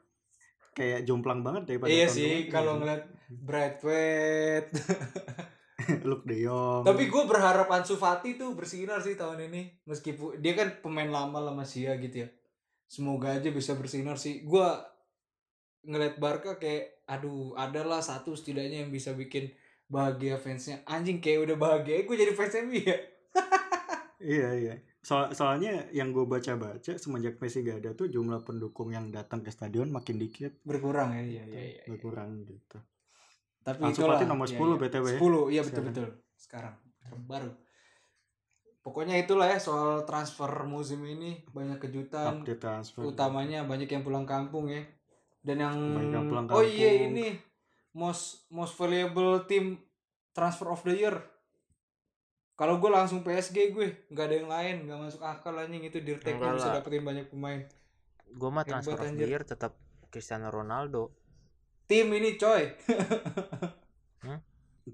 kayak 0.72 1.04
jomplang 1.04 1.44
banget 1.44 1.68
daripada 1.68 1.92
Iya 1.92 2.06
sih, 2.08 2.48
kalau 2.48 2.80
ngeliat 2.80 3.04
Bradford. 3.40 4.68
Luke 6.08 6.26
De 6.28 6.36
Jong. 6.44 6.86
Tapi 6.86 7.10
gue 7.10 7.22
berharap 7.26 7.66
Ansu 7.72 7.98
Fati 7.98 8.38
tuh 8.38 8.54
bersinar 8.54 9.02
sih 9.02 9.18
tahun 9.18 9.50
ini. 9.50 9.82
Meskipun 9.88 10.38
dia 10.38 10.54
kan 10.54 10.68
pemain 10.78 11.08
lama 11.08 11.38
lah 11.40 11.54
masih 11.54 11.90
ya 11.90 11.94
gitu 11.98 12.26
ya. 12.26 12.28
Semoga 12.86 13.34
aja 13.34 13.48
bisa 13.48 13.74
bersinar 13.74 14.20
sih. 14.20 14.44
Gue 14.44 14.68
ngeliat 15.88 16.20
Barca 16.22 16.60
kayak, 16.60 17.08
aduh, 17.10 17.56
adalah 17.58 18.04
satu 18.04 18.36
setidaknya 18.36 18.86
yang 18.86 18.92
bisa 18.94 19.16
bikin 19.16 19.50
bahagia 19.90 20.38
fansnya. 20.38 20.84
Anjing 20.86 21.18
kayak 21.18 21.50
udah 21.50 21.56
bahagia, 21.58 22.04
gue 22.06 22.16
jadi 22.16 22.32
fans 22.36 22.54
MU 22.62 22.78
ya. 22.78 22.98
Iya 24.22 24.50
iya. 24.54 24.74
Soal 25.02 25.34
soalnya 25.34 25.90
yang 25.90 26.14
gue 26.14 26.22
baca-baca 26.22 26.94
semenjak 26.94 27.42
Messi 27.42 27.66
gak 27.66 27.82
ada 27.82 27.90
tuh 27.90 28.06
jumlah 28.06 28.46
pendukung 28.46 28.94
yang 28.94 29.10
datang 29.10 29.42
ke 29.42 29.50
stadion 29.50 29.90
makin 29.90 30.14
dikit, 30.14 30.62
Berkurang 30.62 31.18
ya, 31.18 31.26
iya, 31.26 31.44
iya, 31.50 31.62
iya. 31.74 31.84
berkurang 31.90 32.46
gitu. 32.46 32.78
Tapi 33.62 33.80
Ansu 33.86 34.02
itulah. 34.02 34.18
Fati 34.18 34.26
nomor 34.26 34.46
iya, 34.50 34.58
10 34.58 34.66
iya. 34.66 34.76
BTW. 34.82 35.06
10, 35.18 35.54
iya 35.54 35.62
betul-betul. 35.62 36.06
Sekarang 36.34 36.74
baru. 37.26 37.50
Pokoknya 38.82 39.14
itulah 39.14 39.46
ya 39.46 39.62
soal 39.62 40.02
transfer 40.02 40.50
musim 40.66 41.06
ini 41.06 41.46
banyak 41.54 41.78
kejutan. 41.78 42.42
Update 42.42 42.58
transfer. 42.58 43.06
Utamanya 43.06 43.62
banyak 43.62 43.86
yang 43.86 44.02
pulang 44.02 44.26
kampung 44.26 44.66
ya. 44.66 44.82
Dan 45.42 45.62
yang 45.62 45.76
Banyak 45.78 46.10
yang 46.10 46.26
pulang 46.26 46.46
Oh 46.50 46.62
iya 46.66 46.90
kampung. 46.90 47.06
ini 47.14 47.26
most 47.94 48.50
most 48.50 48.74
valuable 48.74 49.46
team 49.46 49.78
transfer 50.34 50.66
of 50.74 50.82
the 50.82 50.98
year. 50.98 51.14
Kalau 52.58 52.78
gue 52.78 52.90
langsung 52.90 53.24
PSG 53.24 53.74
gue, 53.74 54.06
nggak 54.12 54.26
ada 54.28 54.34
yang 54.38 54.50
lain, 54.50 54.76
nggak 54.86 54.98
masuk 54.98 55.22
akal 55.24 55.56
anjing 55.56 55.82
itu 55.82 55.98
Dirtek 56.02 56.36
bisa 56.36 56.70
dapetin 56.74 57.02
banyak 57.02 57.26
pemain. 57.30 57.64
Gue 58.28 58.50
mah 58.50 58.62
Hebat, 58.62 58.82
transfer 58.82 58.98
of 58.98 59.14
the 59.14 59.26
year 59.26 59.42
tetap 59.46 59.72
Cristiano 60.10 60.50
Ronaldo. 60.50 61.21
Tim 61.92 62.08
ini 62.16 62.30
coy, 62.40 62.62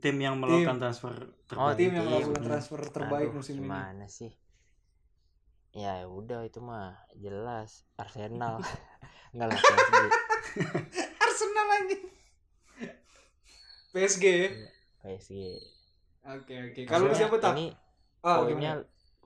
Tim 0.03 0.17
yang 0.21 0.37
melakukan 0.43 0.77
transfer 0.83 1.15
Oh, 1.57 1.73
terbaik. 1.73 1.79
tim 1.81 1.91
yang 1.97 2.05
Tim. 2.05 2.13
melakukan 2.13 2.43
transfer 2.45 2.81
terbaik 2.93 3.29
Aduh, 3.31 3.39
musim 3.41 3.55
ini. 3.57 3.65
gimana 3.65 4.05
sih? 4.11 4.33
Ya 5.73 5.95
udah 6.11 6.41
itu 6.49 6.59
mah 6.59 6.99
jelas 7.25 7.87
Arsenal. 8.03 8.59
Enggak 9.33 9.47
lah 9.49 9.59
PSG. 9.63 9.97
Arsenal 11.25 11.67
anjing. 11.79 12.03
PSG 13.95 14.25
ya. 14.29 14.49
PSG. 15.03 15.33
Oke 16.29 16.55
oke. 16.69 16.81
Kalau 16.85 17.07
lu 17.09 17.15
Maksudnya 17.15 17.21
siapa 17.21 17.37
tak? 17.41 17.55
Ini 17.57 17.67
Ah, 18.27 18.37
poinnya 18.43 18.73
gimana? 18.75 18.83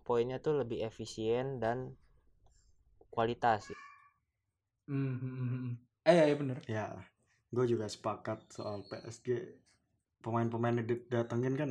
poinnya 0.07 0.39
tuh 0.45 0.55
lebih 0.63 0.79
efisien 0.85 1.59
dan 1.59 1.97
kualitas. 3.11 3.63
Hmm, 4.87 5.19
hmm, 5.21 5.35
hmm, 5.39 5.49
hmm. 5.49 5.73
Eh 6.05 6.15
ya, 6.19 6.25
ya 6.31 6.35
bener. 6.41 6.59
Ya, 6.69 6.85
gue 7.53 7.65
juga 7.69 7.85
sepakat 7.87 8.49
soal 8.49 8.81
PSG. 8.89 9.61
Pemain-pemain 10.23 10.81
yang 10.81 10.87
didatengin 10.87 11.55
kan 11.55 11.71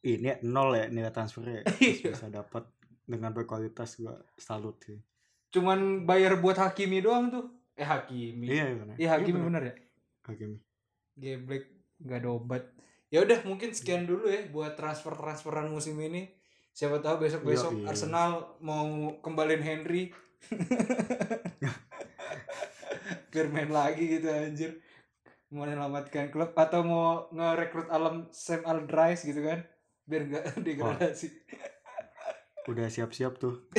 ini 0.00 0.32
nol 0.42 0.72
ya 0.74 0.88
nilai 0.88 1.12
transfernya. 1.12 1.62
Iya. 1.78 2.10
bisa 2.12 2.26
dapat 2.26 2.64
dengan 3.04 3.30
berkualitas 3.30 3.96
gue 3.96 4.10
salut 4.34 4.80
sih. 4.82 4.98
Cuman 5.50 6.02
bayar 6.04 6.38
buat 6.38 6.56
Hakimi 6.56 6.98
doang 7.00 7.30
tuh. 7.30 7.46
eh 7.74 7.84
Hakimi 7.84 8.44
Iya, 8.48 8.64
iya 8.66 8.76
benar. 8.76 8.94
iya 8.96 9.08
Hakimi 9.14 9.40
bener 9.40 9.62
ya 9.62 9.74
Hakimi. 10.24 10.58
Geblek 11.16 11.64
nggak 12.00 12.18
ada 12.18 12.30
obat. 12.30 12.62
Ya 13.10 13.20
udah 13.20 13.42
mungkin 13.44 13.74
sekian 13.74 14.06
dulu 14.06 14.30
ya 14.30 14.46
buat 14.48 14.78
transfer 14.78 15.12
transferan 15.12 15.68
musim 15.68 15.98
ini. 16.00 16.30
Siapa 16.70 17.02
tahu 17.02 17.26
besok 17.26 17.42
besok 17.44 17.72
Yoi. 17.82 17.86
Arsenal 17.86 18.56
mau 18.62 18.86
kembaliin 19.20 19.60
Henry. 19.60 20.14
Biar 23.30 23.46
main 23.48 23.70
lagi 23.70 24.18
gitu 24.18 24.26
anjir. 24.28 24.82
Mau 25.50 25.66
menyelamatkan 25.66 26.30
klub 26.30 26.54
atau 26.54 26.86
mau 26.86 27.26
ngerekrut 27.34 27.90
alam 27.90 28.30
Sam 28.30 28.62
Allardyce 28.62 29.26
gitu 29.26 29.42
kan. 29.42 29.66
Biar 30.06 30.22
nggak 30.26 30.44
degradasi. 30.66 31.28
Udah 32.70 32.86
siap-siap 32.86 33.38
tuh. 33.38 33.70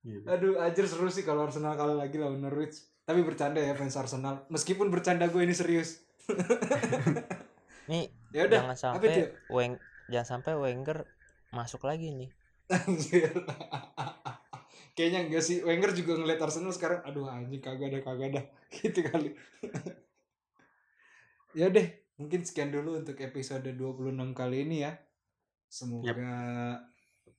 Gitu. 0.00 0.24
Aduh, 0.24 0.56
anjir 0.56 0.88
seru 0.88 1.12
sih 1.12 1.24
kalau 1.24 1.44
Arsenal 1.44 1.76
kalah 1.76 1.96
lagi 1.96 2.16
lawan 2.16 2.40
Norwich. 2.40 2.88
Tapi 3.04 3.20
bercanda 3.20 3.60
ya 3.60 3.76
fans 3.76 3.96
Arsenal. 3.96 4.48
Meskipun 4.48 4.88
bercanda 4.88 5.28
gue 5.28 5.44
ini 5.44 5.52
serius. 5.52 6.00
nih 7.90 8.12
Ya 8.30 8.46
udah, 8.46 8.62
jangan 8.62 8.78
sampai 8.78 9.34
Weng 9.50 9.74
jangan 10.06 10.38
sampai 10.38 10.54
Wenger 10.54 11.02
masuk 11.50 11.82
lagi 11.82 12.14
nih. 12.14 12.30
Kayaknya 14.94 15.20
enggak 15.28 15.44
sih. 15.44 15.62
Wenger 15.62 15.90
juga 15.96 16.18
ngeliat 16.18 16.40
Arsenal 16.42 16.74
sekarang. 16.74 17.00
Aduh 17.06 17.26
anjing 17.26 17.62
kagak 17.62 17.94
ada 17.94 18.00
kagak 18.02 18.28
ada. 18.34 18.42
Gitu 18.74 19.00
kali. 19.06 19.30
ya 21.58 21.66
deh. 21.70 21.88
Mungkin 22.20 22.44
sekian 22.44 22.68
dulu 22.68 23.00
untuk 23.00 23.16
episode 23.18 23.64
26 23.64 24.12
kali 24.36 24.56
ini 24.68 24.76
ya. 24.84 24.92
Semoga 25.70 26.12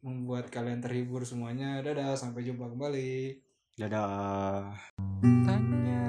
membuat 0.02 0.50
kalian 0.50 0.82
terhibur 0.82 1.22
semuanya. 1.28 1.80
Dadah. 1.86 2.18
Sampai 2.18 2.44
jumpa 2.48 2.66
kembali. 2.66 3.38
Dadah. 3.78 4.74
Tanya. 5.46 6.01